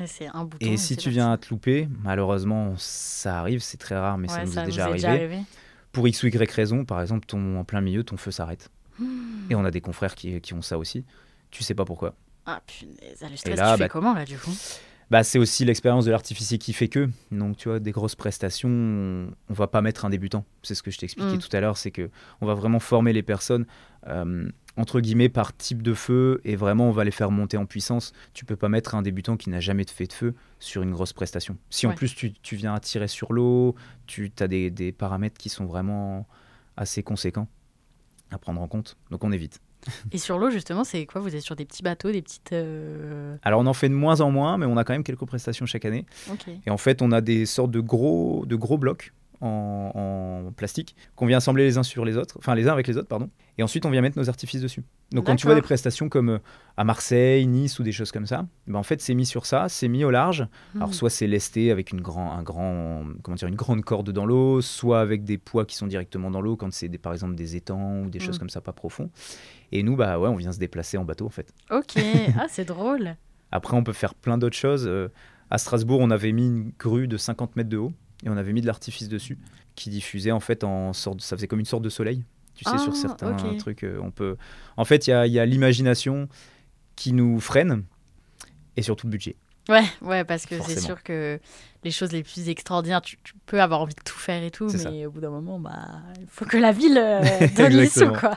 [0.00, 0.64] Et c'est un bouton.
[0.64, 4.44] Et si tu viens à te louper, malheureusement, ça arrive, c'est très rare, mais ça
[4.44, 5.40] nous ça est déjà arrivé.
[5.90, 8.70] Pour X ou Y raison, par exemple, ton, en plein milieu, ton feu s'arrête.
[9.50, 11.04] Et on a des confrères qui, qui ont ça aussi.
[11.50, 12.14] Tu sais pas pourquoi.
[12.46, 14.52] Ah punaise, ah, le stress, là, tu fais bah, comment là du coup?
[15.10, 17.08] Bah, c'est aussi l'expérience de l'artificier qui fait que.
[17.30, 20.44] Donc, tu vois, des grosses prestations, on, on va pas mettre un débutant.
[20.62, 21.40] C'est ce que je t'expliquais Mm.
[21.40, 23.66] tout à l'heure, c'est que on va vraiment former les personnes
[24.76, 28.12] entre guillemets par type de feu et vraiment on va les faire monter en puissance.
[28.32, 31.12] Tu peux pas mettre un débutant qui n'a jamais fait de feu sur une grosse
[31.12, 31.56] prestation.
[31.70, 33.74] Si en plus tu, tu viens à tirer sur l'eau,
[34.06, 36.26] tu as des, des paramètres qui sont vraiment
[36.76, 37.48] assez conséquents
[38.30, 38.96] à prendre en compte.
[39.10, 39.60] Donc on évite.
[40.12, 41.20] Et sur l'eau justement, c'est quoi?
[41.20, 42.52] Vous êtes sur des petits bateaux, des petites.
[42.52, 45.24] euh, Alors on en fait de moins en moins, mais on a quand même quelques
[45.26, 46.04] prestations chaque année.
[46.66, 50.94] Et en fait, on a des sortes de gros, de gros blocs en, en plastique
[51.16, 53.30] qu'on vient assembler les uns sur les autres, enfin les uns avec les autres, pardon.
[53.58, 54.84] Et ensuite, on vient mettre nos artifices dessus.
[55.10, 56.38] Donc quand tu vois des prestations comme euh,
[56.76, 59.68] à Marseille, Nice ou des choses comme ça, ben en fait, c'est mis sur ça,
[59.68, 60.46] c'est mis au large.
[60.76, 60.92] Alors Hmm.
[60.92, 64.60] soit c'est lesté avec une, grand, un grand, comment dire, une grande corde dans l'eau,
[64.60, 68.02] soit avec des poids qui sont directement dans l'eau quand c'est par exemple des étangs
[68.02, 68.38] ou des choses Mm.
[68.38, 69.10] comme ça pas profonds.
[69.72, 71.52] Et nous, bah ouais, on vient se déplacer en bateau en fait.
[71.70, 71.94] Ok,
[72.38, 73.16] ah c'est drôle.
[73.50, 74.86] Après, on peut faire plein d'autres choses.
[74.86, 75.08] Euh,
[75.50, 77.92] à Strasbourg, on avait mis une grue de 50 mètres de haut
[78.24, 79.38] et on avait mis de l'artifice dessus
[79.74, 82.22] qui diffusait en fait en sorte, ça faisait comme une sorte de soleil.
[82.58, 83.56] Tu sais, Ah, sur certains ok.
[83.58, 84.36] trucs, euh, on peut.
[84.76, 86.28] En fait, il y a, l'imagination
[86.96, 87.84] qui nous freine
[88.76, 89.36] et surtout le budget.
[89.68, 91.38] Ouais, ouais, parce que c'est sûr que
[91.84, 94.70] les choses les plus extraordinaires, tu, tu peux avoir envie de tout faire et tout,
[94.70, 94.90] ça.
[94.90, 98.12] mais au bout d'un moment, bah, il faut que la ville euh, donne les sous,
[98.12, 98.36] quoi.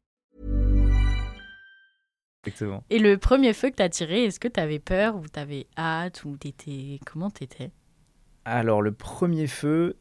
[2.45, 2.83] Exactement.
[2.89, 6.37] Et le premier feu que t'as tiré, est-ce que t'avais peur ou t'avais hâte ou
[6.37, 6.99] t'étais...
[7.05, 7.71] Comment t'étais?
[8.45, 9.95] Alors, le premier feu,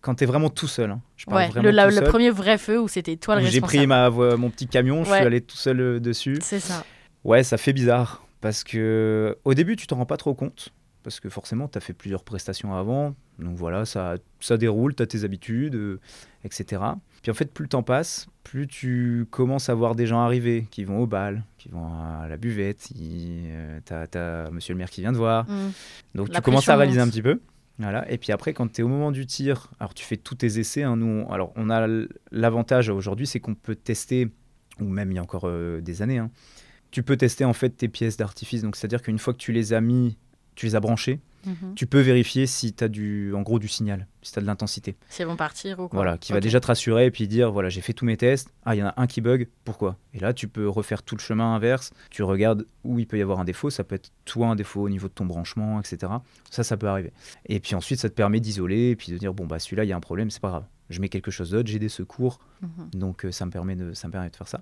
[0.00, 2.58] quand t'es vraiment tout seul, hein, je Ouais, le, la- tout le seul, premier vrai
[2.58, 3.78] feu où c'était toi le où j'ai responsable.
[3.78, 5.16] pris ma, mon petit camion, je Ouais.
[5.16, 6.38] suis allé tout seul euh, dessus.
[6.42, 6.84] C'est ça.
[7.24, 10.68] Ouais, ça fait bizarre parce que au début, tu t'en rends pas trop compte
[11.02, 13.14] parce que forcément, tu as fait plusieurs prestations avant.
[13.38, 16.00] Donc voilà, ça, ça déroule, tu as tes habitudes, euh,
[16.44, 16.82] etc.
[17.22, 20.66] Puis en fait, plus le temps passe, plus tu commences à voir des gens arriver
[20.70, 24.78] qui vont au bal, qui vont à la buvette, qui, euh, t'as, t'as monsieur le
[24.78, 25.44] maire qui vient te voir.
[25.48, 25.72] Mm.
[26.14, 27.08] Donc La tu commences à réaliser monte.
[27.08, 27.40] un petit peu.
[27.78, 28.10] Voilà.
[28.10, 30.58] Et puis après, quand tu es au moment du tir, alors tu fais tous tes
[30.58, 30.82] essais.
[30.82, 31.86] hein, nous, on- alors on a
[32.30, 34.28] l'avantage aujourd'hui, c'est qu'on peut tester,
[34.80, 36.30] ou même il y a encore euh, des années, hein,
[36.90, 38.62] tu peux tester en fait tes pièces d'artifice.
[38.62, 40.18] Donc c'est-à-dire qu'une fois que tu les as mis,
[40.54, 41.74] tu les as branchées, Mhm.
[41.74, 44.46] tu peux vérifier si tu as du, en gros du signal, si tu as de
[44.46, 44.96] l'intensité.
[45.08, 47.50] Si elles vont partir ou quoi Voilà, qui va déjà te rassurer et puis dire
[47.50, 48.52] voilà, j'ai fait tous mes tests.
[48.66, 49.96] Ah, il y en a un qui bug, pourquoi?
[50.12, 51.92] Et là, tu peux refaire tout le chemin inverse.
[52.10, 53.70] Tu regardes où il peut y avoir un défaut.
[53.70, 56.12] Ça peut être toi un défaut au niveau de ton branchement, etc.
[56.50, 57.12] Ça, ça peut arriver.
[57.46, 59.88] Et puis ensuite, ça te permet d'isoler et puis de dire bon, bah celui-là, il
[59.88, 60.64] y a un problème, c'est pas grave.
[60.90, 62.38] Je mets quelque chose d'autre, j'ai des secours.
[62.62, 62.90] Mhm.
[62.94, 64.60] Donc euh, ça, me permet de, ça me permet de faire ça.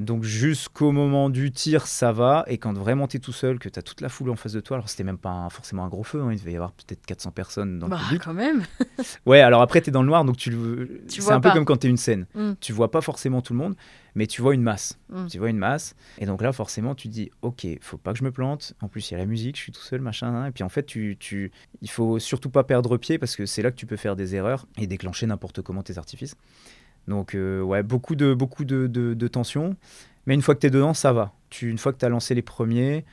[0.00, 2.44] Donc jusqu'au moment du tir, ça va.
[2.48, 4.52] Et quand vraiment tu es tout seul, que tu as toute la foule en face
[4.52, 6.56] de toi, alors c'était même pas un- forcément un gros feu, hein, il devait y
[6.56, 8.22] avoir peut-être 400 personnes dans Bah, le public.
[8.24, 8.62] quand même.
[9.26, 10.50] Ouais, alors après, tu es dans le noir, donc tu.
[11.08, 12.26] Tu c'est un peu comme quand tu es une scène.
[12.34, 12.52] Mm.
[12.60, 13.74] Tu vois pas forcément tout le monde,
[14.14, 14.98] mais tu vois une masse.
[15.10, 15.26] Mm.
[15.26, 15.94] Tu vois une masse.
[16.18, 18.74] Et donc là, forcément, tu dis, ok, faut pas que je me plante.
[18.80, 20.34] En plus, il y a la musique, je suis tout seul, machin.
[20.34, 20.46] hein.
[20.46, 21.52] Et puis en fait, tu, tu...
[21.82, 24.34] il faut surtout pas perdre pied parce que c'est là que tu peux faire des
[24.34, 26.34] erreurs et déclencher n'importe comment tes artifices.
[27.08, 29.76] Donc, euh, ouais, beaucoup de, beaucoup de, de, de tension.
[30.26, 31.32] Mais une fois que tu es dedans, ça va.
[31.50, 33.04] Tu, une fois que tu as lancé les premiers,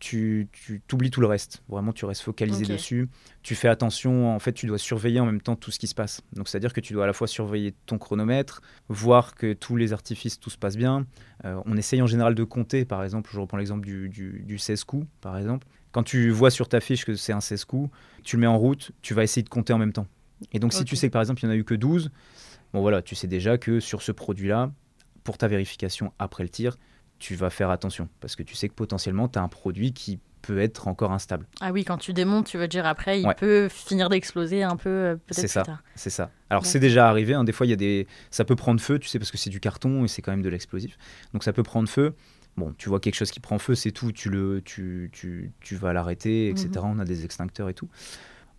[0.00, 1.62] tu, tu t'oublies tout le reste.
[1.68, 3.08] Vraiment, tu restes focalisé dessus.
[3.42, 4.32] Tu fais attention.
[4.34, 6.20] En fait, tu dois surveiller en même temps tout ce qui se passe.
[6.34, 9.92] Donc, c'est-à-dire que tu dois à la fois surveiller ton chronomètre, voir que tous les
[9.92, 11.06] artifices, tout se passe bien.
[11.44, 13.30] Euh, on essaye en général de compter, par exemple.
[13.32, 15.66] Je reprends l'exemple du, du, du 16 coups, par exemple.
[15.90, 17.90] Quand tu vois sur ta fiche que c'est un 16 coups,
[18.22, 20.06] tu le mets en route, tu vas essayer de compter en même temps.
[20.52, 22.12] Et donc, si tu sais que par exemple, il n'y en a eu que 12,
[22.72, 24.70] bon voilà, tu sais déjà que sur ce produit-là,
[25.24, 26.76] pour ta vérification après le tir,
[27.18, 28.08] tu vas faire attention.
[28.20, 31.46] Parce que tu sais que potentiellement, tu as un produit qui peut être encore instable.
[31.60, 33.34] Ah oui, quand tu démontes, tu veux dire après, il Ouais.
[33.34, 35.64] peut finir d'exploser un peu, euh, C'est ça.
[35.96, 36.30] C'est ça.
[36.48, 36.68] Alors, Ouais.
[36.68, 37.34] c'est déjà arrivé.
[37.34, 38.06] hein, Des fois, il y a des...
[38.30, 40.42] ça peut prendre feu, tu sais, parce que c'est du carton et c'est quand même
[40.42, 40.96] de l'explosif.
[41.34, 42.14] Donc, ça peut prendre feu.
[42.56, 44.12] Bon, tu vois quelque chose qui prend feu, c'est tout.
[44.12, 46.68] Tu, le, tu, tu, tu vas l'arrêter, etc.
[46.76, 46.84] Mhm.
[46.84, 47.88] On a des extincteurs et tout.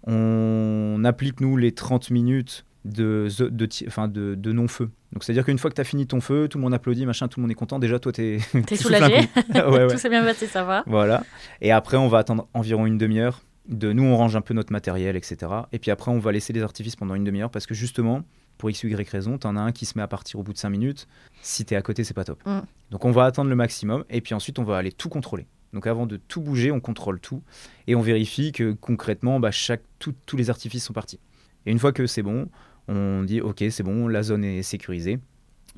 [0.03, 4.89] On applique, nous, les 30 minutes de, de, de, ti- enfin, de, de non-feu.
[5.11, 7.27] Donc c'est-à-dire qu'une fois que tu as fini ton feu, tout le monde applaudit, machin,
[7.27, 7.79] tout le monde est content.
[7.79, 9.41] Déjà, toi, t'es un soulagé coup.
[9.55, 9.87] Ouais, ouais.
[9.87, 11.23] Tout s'est bien passé, ça va Voilà.
[11.61, 13.41] Et après, on va attendre environ une demi-heure.
[13.67, 15.37] De nous, on range un peu notre matériel, etc.
[15.71, 18.23] Et puis après, on va laisser les artifices pendant une demi-heure parce que justement,
[18.57, 20.53] pour x ou y raison, t'en as un qui se met à partir au bout
[20.53, 21.07] de 5 minutes.
[21.43, 22.41] Si t'es à côté, c'est pas top.
[22.47, 22.61] Mm.
[22.89, 25.45] Donc on va attendre le maximum et puis ensuite, on va aller tout contrôler.
[25.73, 27.43] Donc avant de tout bouger, on contrôle tout
[27.85, 31.19] et on vérifie que concrètement, bah, chaque, tout- tous les artifices sont partis.
[31.67, 32.47] Et une fois que c'est bon,
[32.89, 35.19] on dit ok, c'est bon, la zone est sécurisée.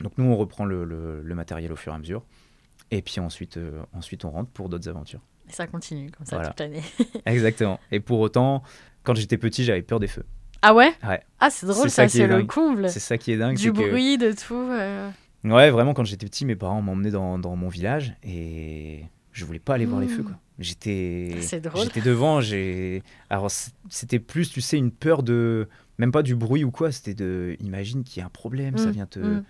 [0.01, 2.23] Donc nous, on reprend le, le- le matériel au fur et à mesure.
[2.89, 5.21] Et puis ensuite, euh, ensuite on rentre pour d'autres aventures.
[5.49, 6.49] Et ça continue comme ça Voilà.
[6.49, 6.81] toute l'année.
[7.25, 7.79] Exactement.
[7.91, 8.63] Et pour autant,
[9.03, 10.25] quand j'étais petit, j'avais peur des feux.
[10.61, 10.93] Ah ouais?
[11.07, 11.21] Ouais.
[11.39, 12.47] Ah, c'est drôle, ça c'est est le dingue.
[12.47, 12.89] comble.
[12.89, 13.57] C'est ça qui est dingue.
[13.57, 14.53] Du que- bruit, de tout.
[14.55, 15.09] euh.
[15.43, 19.59] Ouais, vraiment, quand j'étais petit, mes parents m'emmenaient dans, dans mon village et je voulais
[19.59, 20.21] pas aller voir les feux.
[20.23, 20.33] Quoi.
[20.59, 21.31] J'étais,
[22.05, 22.41] devant.
[22.41, 23.49] J'ai, alors
[23.89, 25.67] c'était plus, tu sais, une peur de,
[26.01, 26.91] même pas du bruit ou quoi.
[26.91, 29.43] C'était de, imagine qu'il y a un problème, ça Mm, vient te, mm.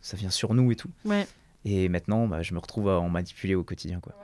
[0.00, 0.88] ça vient sur nous et tout.
[1.04, 1.26] Ouais.
[1.66, 4.14] Et maintenant, bah, je me retrouve à en manipuler au quotidien, quoi.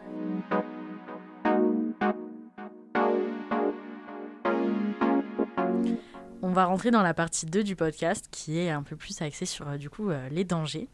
[6.40, 9.44] On va rentrer dans la partie 2 du podcast qui est un peu plus axée
[9.44, 10.88] sur euh, du coup euh, les dangers.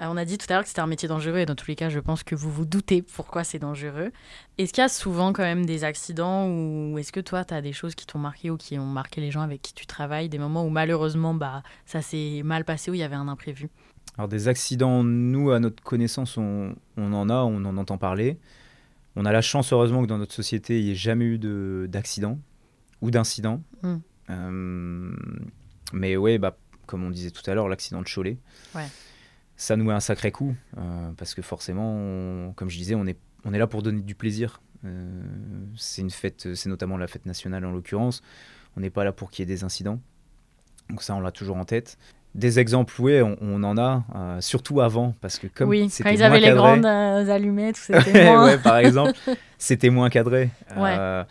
[0.00, 1.68] Euh, on a dit tout à l'heure que c'était un métier dangereux et dans tous
[1.68, 4.10] les cas, je pense que vous vous doutez pourquoi c'est dangereux.
[4.58, 7.62] Est-ce qu'il y a souvent quand même des accidents ou est-ce que toi, tu as
[7.62, 10.28] des choses qui t'ont marqué ou qui ont marqué les gens avec qui tu travailles,
[10.28, 13.68] des moments où malheureusement bah, ça s'est mal passé, où il y avait un imprévu?
[14.18, 18.38] Alors des accidents, nous, à notre connaissance, on, on en a, on en entend parler.
[19.16, 21.86] On a la chance, heureusement, que dans notre société, il n'y ait jamais eu de-
[21.88, 22.38] d'accident
[23.00, 23.62] ou d'incident.
[23.82, 23.94] Mm.
[24.30, 25.16] Euh,
[25.92, 28.38] mais ouais, bah, comme on disait tout à l'heure, l'accident de Cholet,
[28.74, 28.86] Ouais.
[29.56, 30.54] Ça nous met un sacré coup.
[30.78, 34.00] euh, parce que forcément, on- comme je disais, on est, on est là pour donner
[34.02, 34.60] du plaisir.
[34.84, 35.22] Euh,
[35.76, 38.22] c'est une fête, c'est notamment la fête nationale en l'occurrence.
[38.76, 39.98] On n'est pas là pour qu'il y ait des incidents.
[40.90, 41.96] Donc ça, on l'a toujours en tête.
[42.34, 46.10] Des exemples, oui, on, on en a, euh, surtout avant, parce que comme Oui, quand
[46.10, 48.44] ils avaient les grandes allumettes, tout c'était moins...
[48.46, 49.12] ouais, par exemple,
[49.56, 50.50] c'était moins cadré.
[50.76, 51.22] Ouais.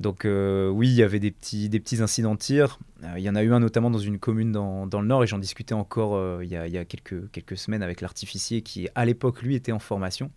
[0.00, 2.78] Donc euh, oui, il y avait des petits, des petits incidents de tir.
[3.04, 5.22] Euh, il y en a eu un notamment dans une commune dans, dans le Nord,
[5.24, 8.00] et j'en discutais encore euh, il y a, il y a quelques, quelques semaines avec
[8.00, 10.30] l'artificier qui, à l'époque, lui, était en formation.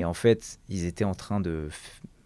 [0.00, 1.68] Et en fait, ils étaient en train de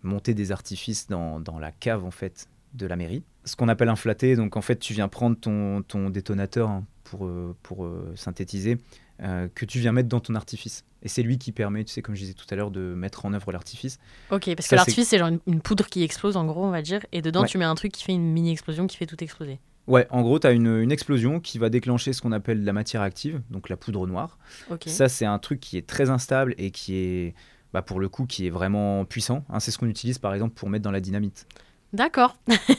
[0.02, 3.22] monter des artifices dans, dans la cave en fait de la mairie.
[3.44, 6.84] Ce qu'on appelle un flatté, donc en fait, tu viens prendre ton, ton détonateur hein,
[7.04, 7.30] pour,
[7.62, 8.78] pour synthétiser,
[9.22, 10.84] euh, que tu viens mettre dans ton artifice.
[11.02, 13.24] Et c'est lui qui permet, tu sais, comme je disais tout à l'heure, de mettre
[13.24, 13.98] en œuvre l'artifice.
[14.30, 16.70] Ok, parce Ça, que l'artifice, c'est genre une, une poudre qui explose, en gros, on
[16.70, 17.46] va dire, et dedans, Ouais.
[17.48, 19.58] tu mets un truc qui fait une mini-explosion qui fait tout exploser.
[19.86, 22.72] Ouais, en gros, tu as une, une explosion qui va déclencher ce qu'on appelle la
[22.72, 24.38] matière active, donc la poudre noire.
[24.70, 24.84] Ok.
[24.86, 27.34] Ça, c'est un truc qui est très instable et qui est,
[27.72, 29.44] bah, pour le coup, qui est vraiment puissant.
[29.48, 29.58] hein.
[29.58, 31.46] c'est ce qu'on utilise, par exemple, pour mettre dans la dynamite.
[31.92, 32.36] D'accord.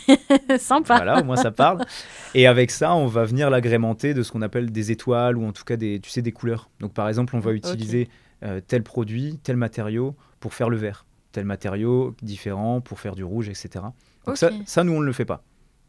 [0.58, 0.96] Sympa.
[0.96, 1.86] Voilà, au moins ça parle.
[2.34, 5.52] Et avec ça, on va venir l'agrémenter de ce qu'on appelle des étoiles ou en
[5.52, 6.70] tout cas des, tu sais, des couleurs.
[6.80, 8.10] Donc par exemple, on va utiliser
[8.44, 13.24] euh, tel produit, tel matériau pour faire le vert, tel matériau différent pour faire du
[13.24, 13.86] rouge, etc.
[14.26, 15.44] Donc ça, ça, nous, on ne le fait pas.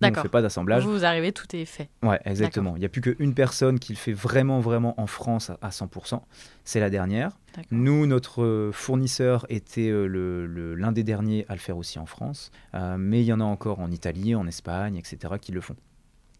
[0.08, 0.84] On ne fait pas d'assemblage.
[0.84, 1.88] Vous, vous arrivez, tout est fait.
[2.02, 2.76] Ouais, exactement.
[2.76, 5.70] Il n'y a plus qu'une personne qui le fait vraiment, vraiment en France à, à
[5.70, 6.20] 100%.
[6.64, 7.38] C'est la dernière.
[7.70, 11.98] Nous, notre euh, fournisseur était euh, le- le- l'un des derniers à le faire aussi
[11.98, 12.50] en France.
[12.74, 15.34] Euh, mais il y en a encore en Italie, en Espagne, etc.
[15.40, 15.76] qui le font.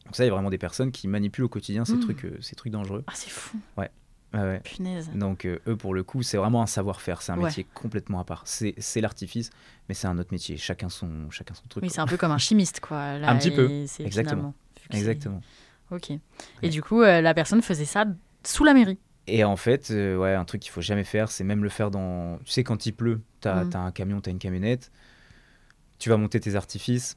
[0.07, 2.01] Donc ça, il y a vraiment des personnes qui manipulent au quotidien ces, Mm.
[2.01, 3.05] trucs, euh, ces trucs dangereux.
[3.07, 3.59] Ah, c'est fou.
[3.77, 3.91] Ouais,
[4.35, 4.61] ouais.
[4.61, 5.11] Punaise.
[5.15, 7.23] Donc euh, eux, pour le coup, c'est vraiment un savoir-faire.
[7.23, 7.45] C'est un Ouais.
[7.45, 8.43] métier complètement à part.
[8.47, 9.51] C'est c'est l'artifice,
[9.89, 10.57] mais c'est un autre métier.
[10.57, 11.83] Chacun son, chacun son truc.
[11.85, 13.19] Oui, c'est un peu comme un chimiste, quoi.
[13.19, 13.69] Là, Un petit peu.
[14.01, 14.55] Exactement.
[14.91, 15.41] Exactement.
[15.91, 16.11] Ok.
[16.63, 18.05] Et du coup, euh, la personne faisait ça
[18.45, 18.99] sous la mairie.
[19.29, 21.91] Et en fait, euh, ouais, un truc qu'il faut jamais faire, c'est même le faire
[21.91, 22.39] dans.
[22.45, 23.77] Tu sais, quand il pleut, tu as, Mm.
[23.77, 24.91] un camion, tu as une camionnette,
[25.99, 27.17] tu vas monter tes artifices.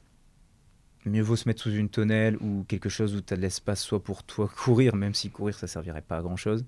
[1.04, 3.80] Mieux vaut se mettre sous une tonnelle ou quelque chose où tu as de l'espace,
[3.80, 6.64] soit pour toi courir, même si courir ça servirait pas à grand chose,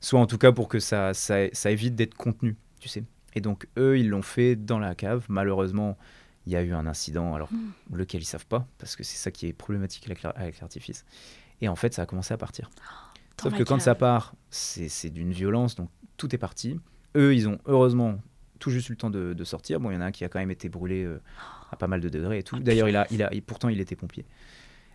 [0.00, 3.04] soit en tout cas pour que ça, ça, ça évite d'être contenu, tu sais.
[3.34, 5.24] Et donc, eux, ils l'ont fait dans la cave.
[5.28, 5.98] Malheureusement,
[6.46, 7.48] il y a eu un incident, alors
[7.92, 11.04] lequel ils savent pas, parce que c'est ça qui est problématique avec l'ar- avec l'artifice.
[11.60, 12.70] Et en fait, ça a commencé à partir.
[13.38, 16.78] Dans Sauf que quand ça part, c'est d'une violence, donc tout est parti.
[17.16, 18.20] Eux, ils ont heureusement
[18.60, 19.80] tout juste eu le temps de, de sortir.
[19.80, 21.20] Bon, il y en a un qui a quand même été brûlé euh,
[21.72, 22.56] à pas mal de degrés et tout.
[22.56, 24.24] Ah, D'ailleurs, il a, il a, il- pourtant, il était pompier.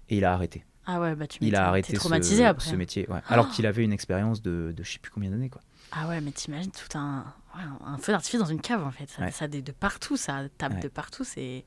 [0.10, 0.64] Et il a arrêté.
[0.92, 2.70] Ah ouais, bah tu Il a arrêté traumatisé ce, après.
[2.70, 3.08] ce métier.
[3.10, 3.20] ouais.
[3.28, 5.50] Alors qu'il avait une expérience de, de je sais plus combien d'années.
[5.50, 5.62] quoi.
[5.92, 7.26] Ah ouais, mais t'imagines tout un,
[7.56, 9.08] ouais, un feu d'artifice dans une cave en fait.
[9.10, 9.32] Ça, Ouais.
[9.32, 11.24] ça de, de partout, ça tape de partout.
[11.24, 11.64] C'est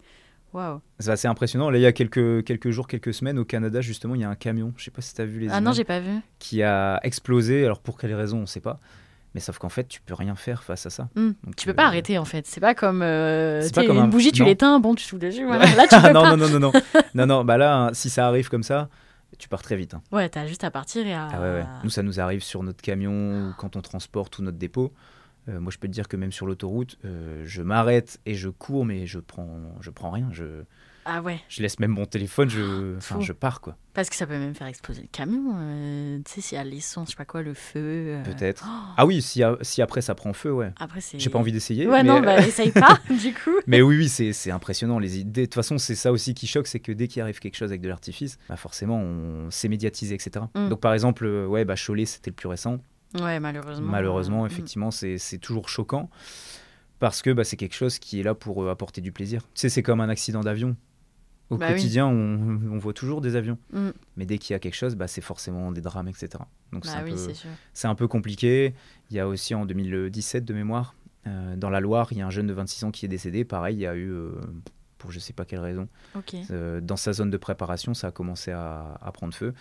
[0.52, 0.80] waouh.
[0.98, 1.70] C'est assez impressionnant.
[1.70, 4.28] Là, il y a quelques, quelques jours, quelques semaines, au Canada, justement, il y a
[4.28, 6.18] un camion, je sais pas si tu as vu les Ah non, j'ai pas vu.
[6.40, 7.64] qui a explosé.
[7.64, 8.78] Alors, pour quelle raison, on sait pas.
[9.34, 11.08] Mais sauf qu'en fait, tu peux rien faire face à ça.
[11.16, 11.30] Hmm.
[11.42, 12.46] Donc, Tu peux euh, pas arrêter en fait.
[12.46, 15.46] C'est pas comme, euh, pas comme une un- bougie, tu l'éteins, bon, tu souffles dessus.
[15.46, 15.64] Voilà.
[15.74, 16.36] Là, tu peux non, pas.
[16.36, 16.72] non, non, non, non,
[17.14, 17.44] non, non.
[17.44, 18.90] Bah là, hein, si ça arrive comme ça,
[19.38, 19.94] tu pars très vite.
[19.94, 20.02] hein.
[20.12, 21.28] Ouais, t'as juste à partir et à.
[21.32, 21.64] Ah ouais, ouais.
[21.84, 24.92] Nous, ça nous arrive sur notre camion ou quand on transporte ou notre dépôt.
[25.48, 28.48] Euh, moi, je peux te dire que même sur l'autoroute, euh, je m'arrête et je
[28.48, 29.48] cours, mais je prends,
[29.80, 30.28] je prends rien.
[30.32, 30.62] Je,
[31.04, 33.20] Ah ouais, je laisse même mon téléphone, je, enfin, Fou.
[33.22, 33.76] je pars quoi.
[33.92, 35.54] parce que ça peut même faire exploser le camion.
[35.58, 37.80] euh, tu sais, s'il y a l'essence, je sais pas quoi, le feu.
[37.80, 38.66] euh, Peut-être.
[38.96, 40.72] Ah oui, si, a- si après ça prend feu, ouais.
[40.78, 41.18] Après, c'est.
[41.18, 41.86] J'ai pas envie d'essayer.
[41.86, 43.50] Ouais, mais, non, bah essaye pas, du coup.
[43.66, 44.98] mais oui, oui, c'est c'est impressionnant.
[44.98, 45.42] Les idées.
[45.42, 47.70] De toute façon, c'est ça aussi qui choque, c'est que dès qu'il arrive quelque chose
[47.70, 50.44] avec de l'artifice, bah forcément, on s'est médiatisé, etc.
[50.54, 50.68] Mm.
[50.68, 52.78] Donc par exemple, euh, ouais, bah Cholet, c'était le plus récent.
[53.20, 53.90] Ouais, malheureusement.
[53.90, 56.08] Malheureusement, effectivement, c'est c'est toujours choquant
[56.98, 59.42] parce que bah, c'est quelque chose qui est là pour euh, apporter du plaisir.
[59.54, 60.76] Tu sais, c'est comme un accident d'avion.
[61.52, 61.74] Au Bah oui.
[61.74, 63.58] quotidien, on, on voit toujours des avions.
[63.72, 63.90] Mm.
[64.16, 66.28] Mais dès qu'il y a quelque chose, bah, c'est forcément des drames, etc.
[66.72, 67.32] Donc c'est Bah un, oui, peu-
[67.74, 68.74] c'est un peu compliqué.
[69.10, 70.94] Il y a aussi en 2017 de mémoire,
[71.26, 73.44] euh, dans la Loire, il y a un jeune de 26 ans qui est décédé.
[73.44, 74.32] Pareil, il y a eu, euh,
[74.98, 75.88] pour je sais pas quelle raison,
[76.50, 79.52] euh, dans sa zone de préparation, ça a commencé à, à prendre feu.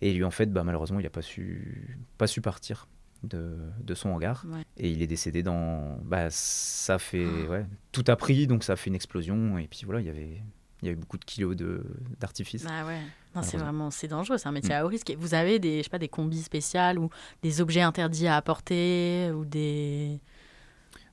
[0.00, 2.88] Et lui, en fait, bah, malheureusement, il n'a pas su, pas su partir
[3.22, 4.44] de, de son hangar.
[4.48, 4.62] Ouais.
[4.76, 5.98] Et il est décédé dans.
[6.04, 7.26] Bah, ça fait.
[7.46, 7.50] Ah.
[7.50, 9.56] Ouais, tout a pris, donc ça a fait une explosion.
[9.58, 10.42] Et puis voilà, il y avait,
[10.84, 11.84] il y avait beaucoup de kilos de-
[12.20, 12.64] d'artifice.
[12.68, 13.00] Ah ouais.
[13.34, 14.78] Non, c'est vraiment c'est dangereux, c'est un métier Mm.
[14.78, 15.12] à haut risque.
[15.18, 17.10] Vous avez des je sais pas des combis spéciales ou
[17.42, 20.20] des objets interdits à apporter ou des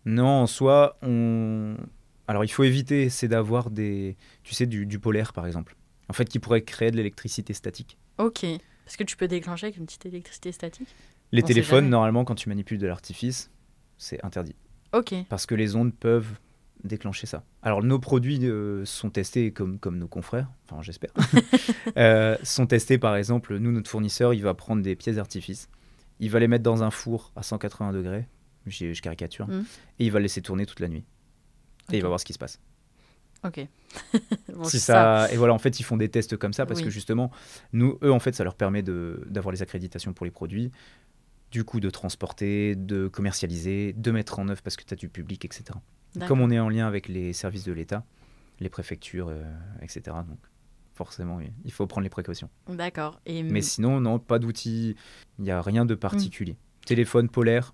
[0.06, 1.76] Non, en soi, on.
[2.28, 4.18] Alors, il faut éviter, c'est d'avoir des.
[4.44, 5.76] Tu sais, du, du polaire, par exemple.
[6.10, 7.98] En fait, qui pourrait créer de l'électricité statique.
[8.18, 8.46] OK.
[8.86, 10.88] Parce que tu peux déclencher avec une petite électricité statique?
[11.32, 13.50] Les On téléphones, normalement, quand tu manipules de l'artifice,
[13.98, 14.56] c'est interdit.
[14.94, 15.14] OK.
[15.30, 16.34] Parce que les ondes peuvent
[16.84, 17.44] déclencher ça.
[17.62, 21.12] Alors, nos produits euh, sont testés comme, comme nos confrères, enfin, j'espère.
[21.98, 25.68] Euh, sont testés, par exemple, nous, notre fournisseur, il va prendre des pièces d'artifice.
[26.20, 28.28] Il va les mettre dans un four à 180 degrés.
[28.68, 29.48] j'ai- Je caricature.
[29.48, 29.66] Mhm.
[30.00, 31.04] Et il va le laisser tourner toute la nuit.
[31.92, 32.60] Et il va voir ce qui se passe.
[33.44, 33.68] OK.
[34.56, 35.28] Bon, si ça...
[35.34, 36.86] Et voilà, en fait, ils font des tests comme ça parce Oui.
[36.86, 37.32] que justement,
[37.74, 40.72] nous, eux, en fait, ça leur permet de- d'avoir les accréditations pour les produits,
[41.52, 45.10] du coup, de transporter, de commercialiser, de mettre en œuvre parce que tu as du
[45.10, 45.64] public, etc.
[46.28, 48.04] Comme on est en lien avec les services de l'État,
[48.60, 49.44] les préfectures, euh,
[49.82, 50.02] etc.
[50.28, 50.40] Donc,
[50.94, 52.50] forcément, il faut prendre les précautions.
[52.68, 53.20] D'accord.
[53.26, 54.96] Et Mais sinon, non, pas d'outils,
[55.40, 56.58] il n'y a rien de particulier.
[56.86, 57.74] Téléphone polaire,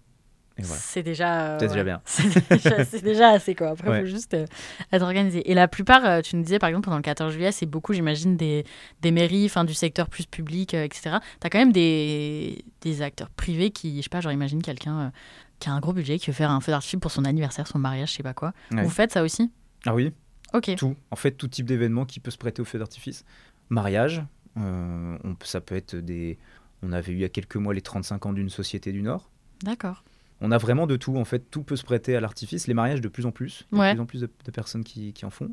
[0.63, 0.81] voilà.
[0.81, 2.01] c'est déjà euh, C'est déjà bien.
[2.05, 3.69] C'est déjà, assez quoi.
[3.69, 3.99] Après, il Ouais.
[4.01, 4.45] faut juste euh,
[4.91, 5.49] être organisé.
[5.49, 7.93] Et la plupart, euh, tu nous disais par exemple pendant le 14 juillet, c'est beaucoup,
[7.93, 8.65] j'imagine, des,
[9.01, 11.17] des mairies, enfin du secteur plus public, etc.
[11.39, 15.11] T'as quand même des, des acteurs privés qui, je sais pas, genre imagine quelqu'un
[15.59, 17.79] qui a un gros budget, qui veut faire un feu d'artifice pour son anniversaire, son
[17.79, 18.53] mariage, je sais pas quoi.
[18.71, 18.83] Ouais.
[18.83, 19.51] Vous faites ça aussi?
[19.85, 20.11] Ah oui,
[20.53, 20.75] Ok.
[20.77, 20.95] tout.
[21.11, 23.25] En fait, tout type d'événement qui peut se prêter au feu d'artifice.
[23.69, 24.23] Mariage,
[24.55, 26.37] on- ça peut être des...
[26.83, 29.29] On avait eu il y a quelques mois les 35 ans d'une société du Nord.
[29.63, 30.03] D'accord.
[30.41, 32.67] On a vraiment de tout, en fait, tout peut se prêter à l'artifice.
[32.67, 33.89] Les mariages, de plus en plus, il y a Ouais.
[33.91, 35.49] de plus en plus de, de personnes qui, qui en font.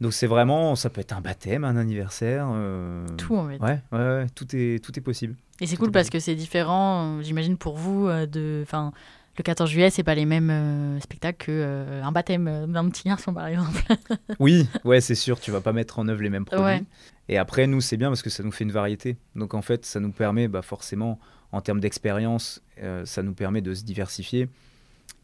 [0.00, 2.46] Donc c'est vraiment, ça peut être un baptême, un anniversaire.
[2.52, 3.58] euh, Tout en fait.
[3.60, 5.36] Ouais, ouais, ouais, tout est, tout est possible.
[5.60, 8.08] Et c'est cool parce que c'est différent, j'imagine, pour vous.
[8.08, 8.92] euh, de, enfin,
[9.38, 13.46] le 14 juillet, c'est pas les mêmes euh, spectacles qu'un baptême d'un petit garçon, par
[13.46, 13.82] exemple.
[14.40, 16.64] Oui, ouais, c'est sûr, tu vas pas mettre en œuvre les mêmes produits.
[16.64, 16.82] Ouais.
[17.28, 19.16] Et après, nous, c'est bien parce que ça nous fait une variété.
[19.36, 21.18] Donc en fait, ça nous permet, bah, forcément,
[21.54, 24.48] en termes d'expérience, euh, ça nous permet de se diversifier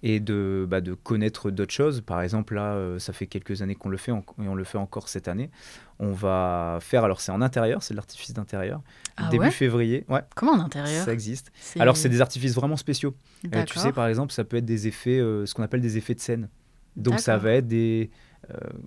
[0.03, 2.01] et de, bah, de connaître d'autres choses.
[2.01, 4.79] Par exemple, là, euh, ça fait quelques années qu'on le fait et on le fait
[4.79, 5.51] encore cette année.
[5.99, 8.81] On va faire, alors c'est en intérieur, c'est de l'artifice d'intérieur.
[9.17, 9.51] Ah Début ouais?
[9.51, 11.05] février, ouais, Comment en intérieur?
[11.05, 11.53] Ça existe.
[11.79, 13.15] Alors c'est des artifices vraiment spéciaux.
[13.55, 15.99] Euh, tu sais, par exemple, ça peut être des effets, euh, ce qu'on appelle des
[15.99, 16.49] effets de scène.
[16.97, 18.11] Donc ça va être des,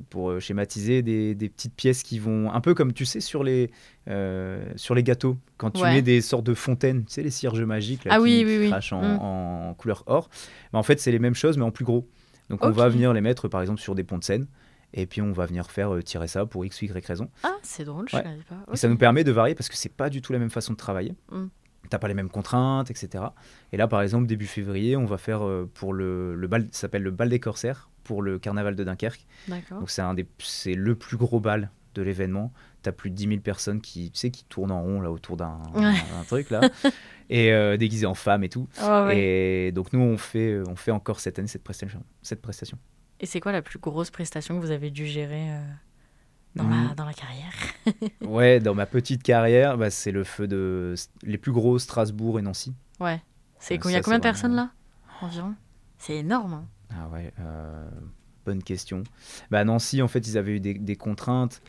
[0.09, 3.43] pour euh, schématiser, des, des petites pièces qui vont, un peu comme tu sais sur
[3.43, 3.71] les,
[4.09, 5.93] euh, sur les gâteaux, quand tu Ouais.
[5.93, 8.57] mets des sortes de fontaines, tu sais les cierges magiques là, Ah qui oui, oui,
[8.59, 8.69] oui.
[8.69, 9.19] crachent en, Mm.
[9.21, 10.29] en couleur or.
[10.73, 12.07] Mais en fait, c'est les mêmes choses mais en plus gros.
[12.49, 14.47] Donc on va venir les mettre par exemple sur des ponts de scène.
[14.95, 17.27] Et puis on va venir faire euh, tirer ça pour x y raison.
[17.41, 18.23] Ah, c'est drôle, je Ouais.
[18.23, 18.71] savais pas.
[18.73, 20.73] Et ça nous permet de varier parce que c'est pas du tout la même façon
[20.73, 21.15] de travailler.
[21.31, 21.45] Mm.
[21.89, 23.23] T'as pas les mêmes contraintes, etc.
[23.71, 26.81] Et là, par exemple, début février, on va faire euh, pour le, le bal, ça
[26.81, 29.25] s'appelle le bal des corsaires pour le carnaval de Dunkerque.
[29.69, 32.51] Donc c'est un des, c'est le plus gros bal de l'événement.
[32.81, 35.37] T'as plus de 10 000 personnes qui, tu sais, qui tournent en rond là autour
[35.37, 35.93] d'un Ouais.
[36.27, 36.59] truc là,
[37.29, 38.67] et euh, déguisées en femmes et tout.
[38.79, 39.09] Ah.
[39.13, 42.03] Et donc nous, on fait, on fait encore cette année cette prestation.
[42.21, 42.77] Cette prestation.
[43.21, 45.61] Et c'est quoi la plus grosse prestation que vous avez dû gérer euh,
[46.55, 46.95] dans, la, Mm.
[46.95, 47.53] dans la carrière?
[48.21, 52.41] Ouais, dans ma petite carrière, bah, c'est le feu de les plus gros Strasbourg et
[52.41, 52.73] Nancy.
[52.99, 53.21] Ouais.
[53.59, 54.71] C'est Euh, combien, ça, combien de personnes là?
[55.21, 55.53] Environ?
[55.99, 56.53] C'est énorme.
[56.53, 56.65] hein.
[56.95, 57.89] Ah ouais, euh,
[58.45, 59.03] bonne question.
[59.51, 61.61] Bah, à Nancy, en fait, ils avaient eu des, des contraintes.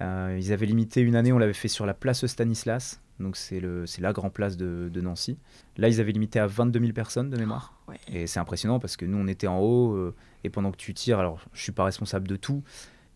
[0.00, 3.60] Euh, ils avaient limité une année, on l'avait fait sur la place Stanislas, donc c'est
[3.60, 5.38] la grande place de, de Nancy.
[5.76, 7.74] Là, ils avaient limité à 22 000 personnes de mémoire.
[7.86, 7.96] Ouais.
[8.08, 10.92] Et c'est impressionnant parce que nous, on était en haut, euh, et pendant que tu
[10.92, 12.64] tires, alors je suis pas responsable de tout,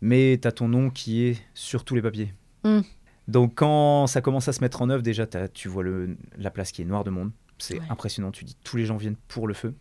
[0.01, 2.33] mais tu as ton nom qui est sur tous les papiers.
[2.65, 2.81] Mm.
[3.27, 6.71] Donc quand ça commence à se mettre en œuvre, déjà tu vois le, la place
[6.71, 7.33] qui est noire de monde.
[7.59, 7.87] C'est Ouais.
[7.91, 8.31] impressionnant.
[8.31, 9.75] Tu dis tous les gens viennent pour le feu.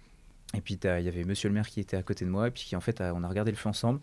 [0.57, 2.51] Et puis il y avait Monsieur le maire qui était à côté de moi et
[2.51, 3.99] puis qui en fait a- on a regardé le feu ensemble.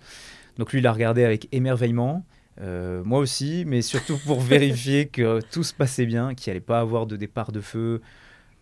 [0.59, 2.25] Donc lui il a regardé avec émerveillement.
[2.61, 6.61] Euh, moi aussi, mais surtout pour vérifier que tout se passait bien, qu'il n'y allait
[6.65, 8.03] pas avoir de départ de feu,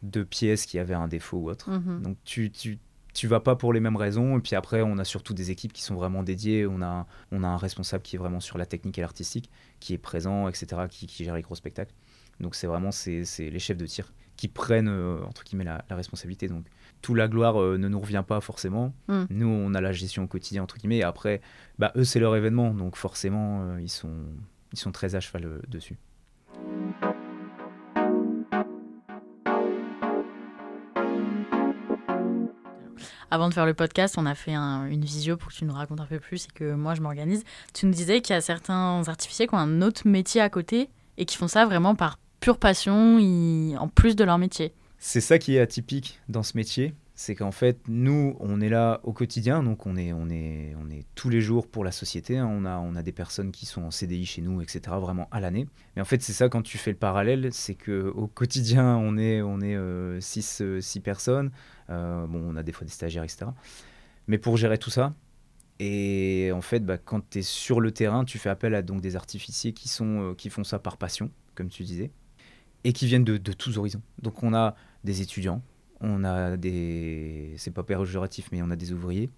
[0.02, 1.68] de pièces qui avaient un défaut ou autre.
[1.70, 2.02] Mhm.
[2.02, 2.78] Donc tu, tu,
[3.12, 4.38] tu vas pas pour les mêmes raisons.
[4.38, 6.66] Et puis après, on a surtout des équipes qui sont vraiment dédiées.
[6.66, 9.92] On a, on a un responsable qui est vraiment sur la technique et l'artistique, qui
[9.94, 11.92] est présent, etc., qui, qui gère les gros spectacles.
[12.38, 15.84] Donc c'est vraiment c'est, c'est les chefs de tir qui prennent, euh, entre guillemets, la,
[15.90, 16.46] la responsabilité.
[16.48, 16.64] Donc
[17.02, 18.92] tout la gloire euh, ne nous revient pas forcément.
[19.08, 19.22] Mm.
[19.30, 20.98] Nous, on a la gestion au quotidien, entre guillemets.
[20.98, 21.40] Et après,
[21.78, 22.74] bah, eux, c'est leur événement.
[22.74, 24.12] Donc forcément, euh, ils, sont,
[24.72, 25.96] ils sont très à cheval euh, dessus.
[33.30, 35.72] Avant de faire le podcast, on a fait un- une visio pour que tu nous
[35.72, 37.44] racontes un peu plus et que moi je m'organise.
[37.72, 40.90] Tu nous disais qu'il y a certains artificiers qui ont un autre métier à côté
[41.16, 43.18] et qui font ça vraiment par pure passion,
[43.78, 44.72] en plus de leur métier.
[45.02, 49.00] C'est ça qui est atypique dans ce métier, c'est qu'en fait, nous, on est là
[49.02, 52.36] au quotidien, donc on est, on est, on est tous les jours pour la société.
[52.36, 52.46] hein.
[52.46, 55.40] On, a, on a des personnes qui sont en CDI chez nous, etc., vraiment à
[55.40, 55.66] l'année.
[55.96, 59.16] Mais en fait, c'est ça quand tu fais le parallèle, c'est que au quotidien, on
[59.16, 61.50] est, on est 6 personnes.
[61.88, 63.46] Euh, bon, on a des fois des stagiaires, etc.
[64.26, 65.14] Mais pour gérer tout ça,
[65.78, 69.00] et en fait, bah, quand tu es sur le terrain, tu fais appel à donc,
[69.00, 72.10] des artificiers qui, sont, euh, qui font ça par passion, comme tu disais,
[72.84, 74.02] et qui viennent de, de tous horizons.
[74.20, 74.74] Donc on a
[75.04, 75.62] des étudiants,
[76.00, 77.54] on a des...
[77.56, 79.30] C'est pas péjoratif, mais on a des ouvriers,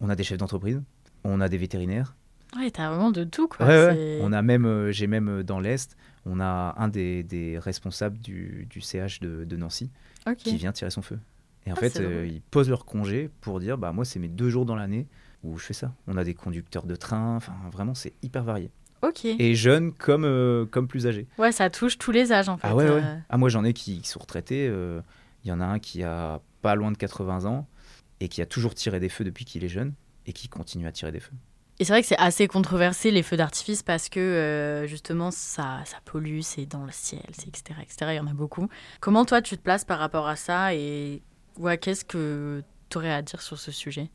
[0.00, 0.82] on a des chefs d'entreprise,
[1.24, 2.14] on a des vétérinaires.
[2.56, 3.66] Ouais, t'as vraiment de tout, quoi.
[3.66, 3.94] Ouais, ouais.
[3.94, 7.58] C'est- On a même, euh, j'ai même euh, dans l'Est, on a un des, des
[7.58, 9.90] responsables du, du CH de, de Nancy
[10.36, 11.18] qui vient tirer son feu.
[11.66, 14.28] Et en Ah, fait, euh, ils posent leur congé pour dire, bah moi c'est mes
[14.28, 15.06] deux jours dans l'année
[15.42, 15.92] où je fais ça.
[16.06, 18.70] On a des conducteurs de train, enfin vraiment c'est hyper varié.
[19.02, 19.24] Ok.
[19.24, 21.26] Et jeunes comme, euh, comme plus âgés.
[21.38, 22.66] Ouais, ça touche tous les âges, en fait.
[22.68, 23.00] Ah ouais, ouais.
[23.02, 23.16] euh.
[23.28, 24.66] Ah, moi, j'en ai qui, qui sont retraités.
[24.68, 25.00] euh,
[25.44, 27.66] Il y en a un qui a pas loin de 80 ans
[28.20, 29.92] et qui a toujours tiré des feux depuis qu'il est jeune
[30.26, 31.34] et qui continue à tirer des feux.
[31.78, 35.82] Et c'est vrai que c'est assez controversé les feux d'artifice parce que euh, justement ça,
[35.84, 38.12] ça pollue, c'est dans le ciel, c'est etc., etc.
[38.12, 38.68] Il y en a beaucoup.
[39.00, 41.20] Comment toi tu te places par rapport à ça et
[41.58, 44.08] ouais, qu'est-ce que tu aurais à dire sur ce sujet?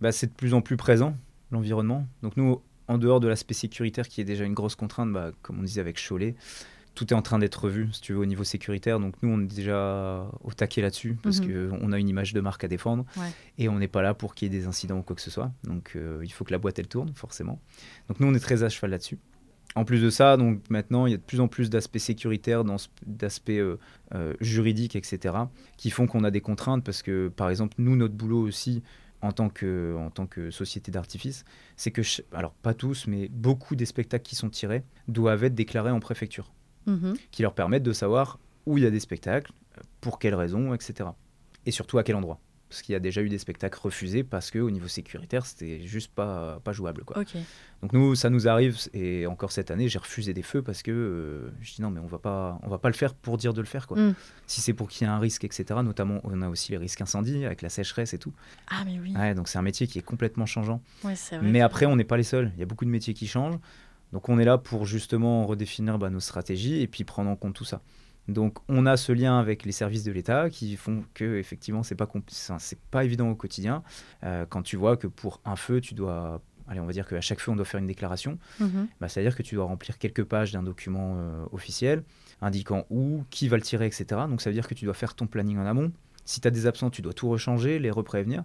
[0.00, 1.16] Bah, c'est de plus en plus présent,
[1.50, 2.06] l'environnement.
[2.22, 5.58] Donc, nous, en dehors de l'aspect sécuritaire qui est déjà une grosse contrainte, bah, comme
[5.60, 6.34] on disait avec Cholet,
[6.94, 9.00] tout est en train d'être revu, si tu veux, au niveau sécuritaire.
[9.00, 11.78] Donc, nous, on est déjà au taquet là-dessus parce Mhm.
[11.80, 13.30] qu'on a une image de marque à défendre Ouais.
[13.56, 15.30] et on n'est pas là pour qu'il y ait des incidents ou quoi que ce
[15.30, 15.50] soit.
[15.64, 17.60] Donc, euh, il faut que la boîte, elle tourne, forcément.
[18.08, 19.18] Donc, nous, on est très à cheval là-dessus.
[19.74, 22.62] En plus de ça, donc maintenant, il y a de plus en plus d'aspects sécuritaires,
[23.06, 23.78] d'aspects euh,
[24.14, 25.34] euh, juridiques, etc.,
[25.78, 28.82] qui font qu'on a des contraintes parce que, par exemple, nous, notre boulot aussi,
[29.22, 31.44] en tant que, en tant que société d'artifice,
[31.76, 32.02] c'est que,
[32.32, 36.52] alors pas tous, mais beaucoup des spectacles qui sont tirés doivent être déclarés en préfecture,
[36.86, 37.14] Mhm.
[37.30, 39.52] qui leur permettent de savoir où il y a des spectacles,
[40.00, 41.10] pour quelles raisons, etc.
[41.66, 42.40] Et surtout à quel endroit.
[42.72, 46.10] Parce qu'il y a déjà eu des spectacles refusés parce qu'au niveau sécuritaire, c'était juste
[46.10, 47.04] pas, pas jouable.
[47.04, 47.22] Quoi.
[47.82, 50.90] Donc nous, ça nous arrive, et encore cette année, j'ai refusé des feux parce que
[50.90, 53.52] euh, je dis non, mais on va pas, on va pas le faire pour dire
[53.52, 53.86] de le faire.
[53.86, 53.98] Quoi.
[53.98, 54.14] Mm.
[54.46, 57.02] Si c'est pour qu'il y ait un risque, etc., notamment on a aussi les risques
[57.02, 58.32] incendie avec la sécheresse et tout.
[58.70, 59.14] Ah mais oui.
[59.14, 60.80] Ouais, donc c'est un métier qui est complètement changeant.
[61.04, 61.46] Ouais, c'est vrai.
[61.46, 62.52] Mais que- après, on n'est pas les seuls.
[62.56, 63.58] Il y a beaucoup de métiers qui changent.
[64.14, 67.54] Donc on est là pour justement redéfinir bah, nos stratégies et puis prendre en compte
[67.54, 67.82] tout ça.
[68.28, 71.94] Donc on a ce lien avec les services de l'État qui font que effectivement c'est
[71.96, 73.82] pas c'est c'est pas évident au quotidien.
[74.22, 77.20] Euh, quand tu vois que pour un feu tu dois allez on va dire qu'à
[77.20, 78.38] chaque feu on doit faire une déclaration.
[78.60, 78.86] Mhm.
[79.00, 82.04] Bah, c'est-à-dire que tu dois remplir quelques pages d'un document euh, officiel
[82.40, 84.04] indiquant où, qui va le tirer, etc.
[84.28, 85.92] Donc ça veut dire que tu dois faire ton planning en amont.
[86.24, 88.44] Si tu as des absents, tu dois tout rechanger, les reprévenir.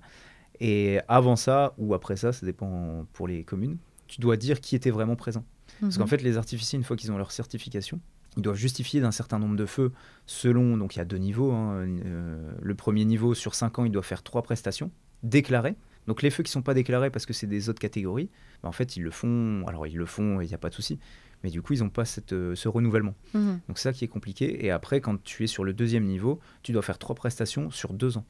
[0.59, 4.75] Et avant ça, ou après ça, ça dépend pour les communes, tu dois dire qui
[4.75, 5.43] était vraiment présent.
[5.82, 6.01] Parce Mhm.
[6.01, 7.99] qu'en fait, les artificiers, une fois qu'ils ont leur certification,
[8.38, 9.91] ils doivent justifier d'un certain nombre de feux
[10.25, 11.51] selon, donc il y a deux niveaux.
[11.51, 14.91] hein, euh, le premier niveau, sur cinq ans, il doit faire trois prestations
[15.23, 15.75] déclarées.
[16.07, 18.29] Donc les feux qui sont pas déclarés parce que c'est des autres catégories,
[18.63, 19.65] bah, en fait, ils le font.
[19.67, 20.99] Alors ils le font, il n'y a pas de souci.
[21.43, 23.13] Mais du coup, ils n'ont pas cette, euh, ce renouvellement.
[23.33, 23.59] Mhm.
[23.67, 24.65] Donc c'est ça qui est compliqué.
[24.65, 27.93] Et après, quand tu es sur le deuxième niveau, tu dois faire trois prestations sur
[27.93, 28.25] deux ans.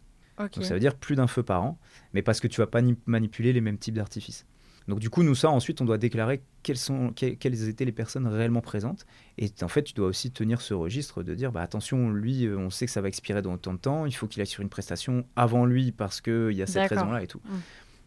[0.60, 1.80] Donc ça veut dire plus d'un feu par an,
[2.14, 4.46] mais parce que tu vas pas ni- manipuler les mêmes types d'artifices.
[4.88, 7.92] Donc du coup, nous, ça, ensuite, on doit déclarer quelles, sont, que- quelles étaient les
[7.92, 9.06] personnes réellement présentes.
[9.38, 12.58] Et en fait, tu dois aussi tenir ce registre de dire, bah, attention, lui, euh,
[12.58, 14.62] on sait que ça va expirer dans autant de temps, il faut qu'il aille sur
[14.64, 17.42] une prestation avant lui parce qu'il y a cette raison-là et tout.
[17.44, 17.58] Mm.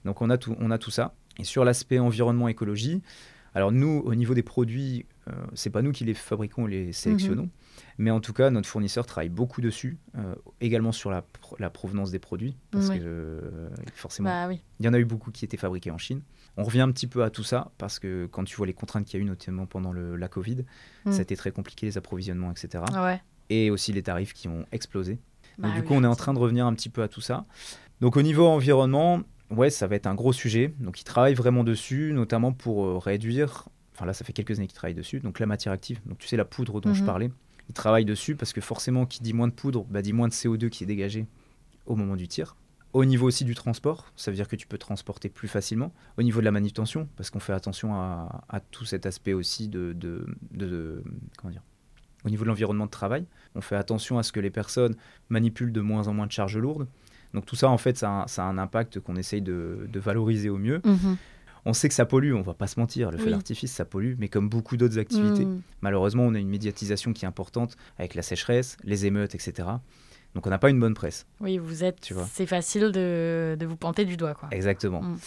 [0.07, 1.15] Donc on a tout, on a tout ça.
[1.39, 3.03] Et sur l'aspect environnement, écologie,
[3.55, 7.51] alors nous, au niveau des produits, euh, c'est pas nous qui les fabriquons, les sélectionnons,
[7.99, 11.69] Mais en tout cas, notre fournisseur travaille beaucoup dessus, euh, également sur la, pro- la
[11.69, 12.99] provenance des produits, parce Oui.
[13.01, 14.63] que euh, forcément, Bah oui.
[14.79, 16.23] il y en a eu beaucoup qui étaient fabriqués en Chine.
[16.57, 19.05] On revient un petit peu à tout ça, parce que quand tu vois les contraintes
[19.07, 20.65] qu'il y a eu, notamment pendant le- la Covid,
[21.07, 21.13] Mm.
[21.13, 22.85] ça a été très compliqué, les approvisionnements, etc.
[22.95, 23.21] Ouais.
[23.49, 25.13] Et aussi les tarifs qui ont explosé.
[25.59, 27.09] Donc Bah du oui, coup, on est en train de revenir un petit peu à
[27.09, 27.45] tout ça.
[28.01, 29.21] Donc au niveau environnement,
[29.51, 30.75] ouais, ça va être un gros sujet.
[30.79, 33.69] Donc ils travaillent vraiment dessus, notamment pour euh, réduire.
[33.95, 35.21] Enfin là, ça fait quelques années qu'ils travaillent dessus.
[35.21, 36.01] Donc la matière active.
[36.07, 37.07] Donc tu sais la poudre dont je Mhm.
[37.07, 37.31] parlais.
[37.69, 40.33] Ils travaillent dessus parce que forcément, qui dit moins de poudre, bah, dit moins de
[40.33, 41.27] CO2 qui est dégagé
[41.87, 42.57] au moment du tir.
[42.93, 45.93] Au niveau aussi du transport, ça veut dire que tu peux transporter plus facilement.
[46.19, 49.69] Au niveau de la manutention, parce qu'on fait attention à, à tout cet aspect aussi
[49.69, 51.05] de, de, de- de-
[51.39, 51.63] comment dire.
[52.25, 53.25] Au niveau de l'environnement de travail,
[53.55, 54.95] on fait attention à ce que les personnes
[55.29, 56.87] manipulent de moins en moins de charges lourdes.
[57.33, 59.87] Donc tout ça, en fait, ça a, un- ça a un impact qu'on essaye de,
[59.89, 60.81] de valoriser au mieux.
[60.85, 61.17] Mhm.
[61.65, 63.31] On sait que ça pollue, on va pas se mentir, le feu Oui.
[63.31, 65.61] d'artifice, ça pollue, mais comme beaucoup d'autres activités, Mm.
[65.83, 69.69] malheureusement, on a une médiatisation qui est importante avec la sécheresse, les émeutes, etc.
[70.35, 71.27] Donc on n'a pas une bonne presse.
[71.41, 72.13] Oui, vous êtes.
[72.33, 74.49] C'est facile de, de vous planter du doigt, quoi.
[74.53, 75.03] Exactement.
[75.03, 75.19] Mm.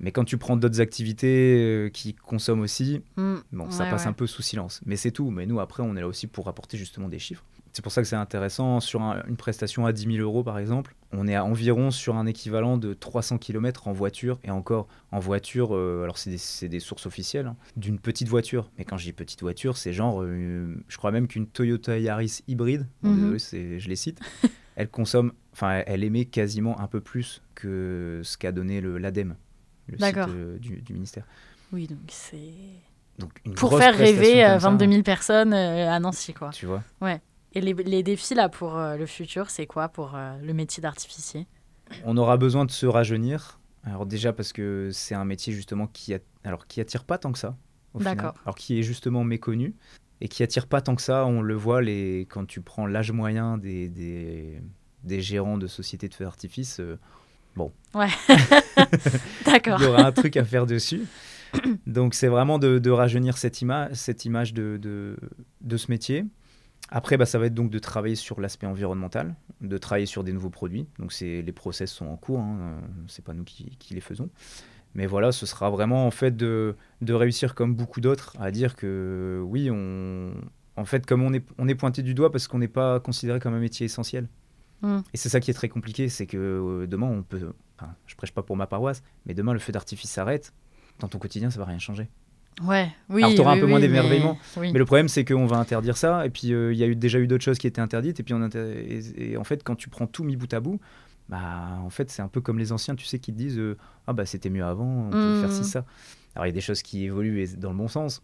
[0.00, 3.34] Mais quand tu prends d'autres activités euh, qui consomment aussi, Mm.
[3.52, 4.08] bon, ça passe ouais.
[4.08, 4.80] un peu sous silence.
[4.86, 5.30] Mais c'est tout.
[5.30, 7.44] Mais nous, après, on est là aussi pour rapporter justement des chiffres.
[7.72, 8.80] C'est pour ça que c'est intéressant.
[8.80, 12.16] Sur un- une prestation à 10 000 euros, par exemple, on est à environ sur
[12.16, 14.38] un équivalent de 300 km en voiture.
[14.42, 18.70] Et encore, en voiture, euh, alors c'est des, sources officielles, hein, d'une petite voiture.
[18.78, 22.40] Mais quand je dis petite voiture, c'est genre, euh, je crois même qu'une Toyota Yaris
[22.48, 23.32] hybride, bon, Mhm.
[23.34, 24.18] désolé, je les cite,
[24.76, 29.34] elle consomme, enfin, elle émet quasiment un peu plus que ce qu'a donné l'ADEME,
[29.92, 31.24] le site euh, du, du ministère.
[31.72, 32.52] Oui, donc c'est.
[33.18, 36.50] Donc, une Pour faire rêver euh, comme ça, 22 000 personnes euh, à Nancy, quoi.
[36.50, 36.82] Tu vois
[37.54, 40.80] Et les, les défis, là, pour euh, le futur, c'est quoi pour euh, le métier
[40.80, 41.46] d'artificier?
[42.04, 43.58] On aura besoin de se rajeunir.
[43.84, 47.32] Alors déjà parce que c'est un métier justement qui, a- alors, qui attire pas tant
[47.32, 47.56] que ça.
[47.94, 48.16] au final.
[48.16, 48.34] D'accord.
[48.44, 49.74] Alors qui est justement méconnu
[50.20, 51.24] et qui attire pas tant que ça.
[51.26, 54.60] On le voit les, quand tu prends l'âge moyen des, des,
[55.04, 56.80] des gérants de sociétés de feux d'artifice.
[56.80, 56.98] euh,
[57.94, 58.08] Ouais.
[58.28, 59.80] il D'accord.
[59.82, 61.06] y aura un truc à faire dessus.
[61.86, 65.16] Donc c'est vraiment de, de rajeunir cette, ima cette image de, de,
[65.60, 66.24] de ce métier.
[66.90, 70.32] Après, bah, ça va être donc de travailler sur l'aspect environnemental, de travailler sur des
[70.32, 70.86] nouveaux produits.
[70.98, 74.30] Donc les process sont en cours, hein, euh, c'est pas nous qui, qui les faisons.
[74.94, 78.74] Mais voilà, ce sera vraiment en fait de, de réussir comme beaucoup d'autres à dire
[78.74, 80.32] que oui, on,
[80.76, 83.38] en fait, comme on est, on est pointé du doigt parce qu'on n'est pas considéré
[83.38, 84.28] comme un métier essentiel.
[84.82, 84.98] Mm.
[85.12, 88.14] Et c'est ça qui est très compliqué, c'est que euh, demain, on peut, enfin, je
[88.14, 90.52] prêche pas pour ma paroisse, mais demain le feu d'artifice s'arrête,
[91.00, 92.08] dans ton quotidien, ça va rien changer.
[92.64, 93.22] Ouais, oui.
[93.22, 94.72] Alors, t'auras un oui, peu moins d'émerveillement, mais- Oui.
[94.72, 96.96] Mais le problème, c'est qu'on va interdire ça, et puis euh, il y a eu,
[96.96, 98.74] déjà eu d'autres choses qui étaient interdites, et puis on inter-
[99.16, 100.80] et, et en fait, quand tu prends tout mis bout à bout,
[101.28, 103.76] bah en fait, c'est un peu comme les anciens, tu sais, qui te disent euh,
[104.06, 105.54] ah bah c'était mieux avant, on peut faire Mhm.
[105.54, 105.84] ci ça.
[106.34, 108.22] Alors il y a des choses qui évoluent dans le bon sens,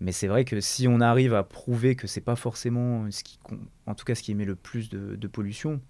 [0.00, 3.38] mais c'est vrai que si on arrive à prouver que c'est pas forcément ce qui,
[3.86, 5.80] en tout cas, ce qui émet le plus de, de pollution,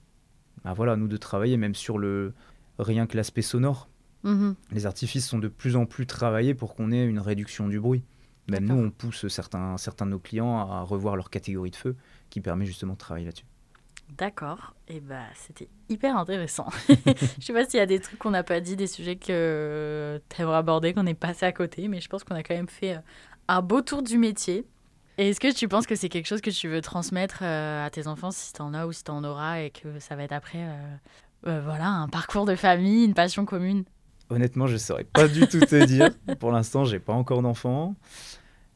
[0.64, 2.32] bah voilà, nous de travailler même sur le
[2.78, 3.88] rien que l'aspect sonore.
[4.24, 4.54] Mhm.
[4.72, 8.02] Les artifices sont de plus en plus travaillés pour qu'on ait une réduction du bruit.
[8.48, 11.96] Même nous, on pousse certains, certains de nos clients à revoir leur catégorie de feu,
[12.30, 13.44] qui permet justement de travailler là-dessus.
[14.16, 14.74] D'accord.
[14.88, 16.68] Et bah, c'était hyper intéressant.
[16.88, 20.18] Je sais pas s'il y a des trucs qu'on n'a pas dit, des sujets que
[20.30, 22.70] tu aimerais aborder, qu'on est passé à côté, mais je pense qu'on a quand même
[22.70, 23.00] fait euh,
[23.48, 24.64] un beau tour du métier.
[25.16, 27.90] Et est-ce que tu penses que c'est quelque chose que tu veux transmettre euh, à
[27.90, 30.22] tes enfants, si tu en as ou si tu en auras, et que ça va
[30.22, 30.96] être après euh,
[31.48, 33.84] euh, voilà, un parcours de famille, une passion commune?
[34.30, 36.10] Honnêtement, je ne saurais pas du tout te dire.
[36.38, 37.96] Pour l'instant, j'ai pas encore d'enfant.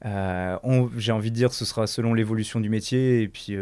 [0.05, 3.55] J'ai envie de dire ce sera selon l'évolution du métier et puis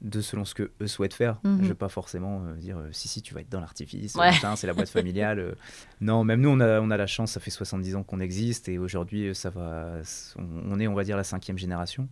[0.00, 1.40] de selon ce que eux souhaitent faire.
[1.44, 1.58] Mhm.
[1.62, 4.30] Je vais pas forcément euh, dire euh, si si tu vas être dans l'artifice, Ouais.
[4.56, 5.38] c'est la boîte familiale.
[5.38, 5.54] euh.
[6.00, 8.68] Non, même nous on a, on a la chance, ça fait 70 ans qu'on existe
[8.68, 10.00] et aujourd'hui ça va,
[10.36, 12.08] on, est on va dire la cinquième génération.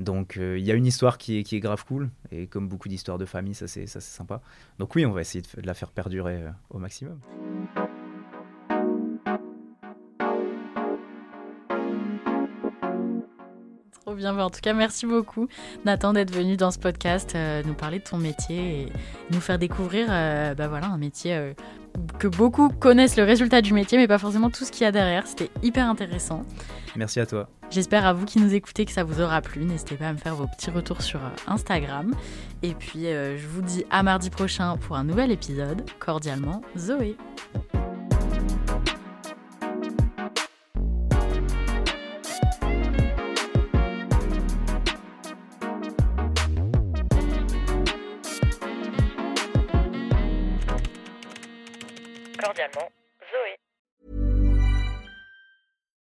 [0.00, 2.88] Donc il y a une histoire qui est, qui est grave cool et comme beaucoup
[2.88, 4.40] d'histoires de famille, ça c'est ça c'est sympa.
[4.80, 7.20] Donc oui, on va essayer de, la faire perdurer au maximum.
[14.14, 14.38] Trop bien.
[14.38, 15.48] En tout cas, merci beaucoup,
[15.84, 18.92] Nathan, d'être venu dans ce podcast, euh, nous parler de ton métier et
[19.32, 21.52] nous faire découvrir euh, bah, voilà, un métier euh,
[22.20, 24.92] que beaucoup connaissent le résultat du métier, mais pas forcément tout ce qu'il y a
[24.92, 25.26] derrière.
[25.26, 26.42] C'était hyper intéressant.
[26.94, 27.48] Merci à toi.
[27.70, 29.64] J'espère à vous qui nous écoutez que ça vous aura plu.
[29.64, 32.14] N'hésitez pas à me faire vos petits retours sur Instagram.
[32.62, 35.82] Et puis, je vous dis à mardi prochain pour un nouvel épisode.
[35.98, 37.16] Cordialement, Zoé.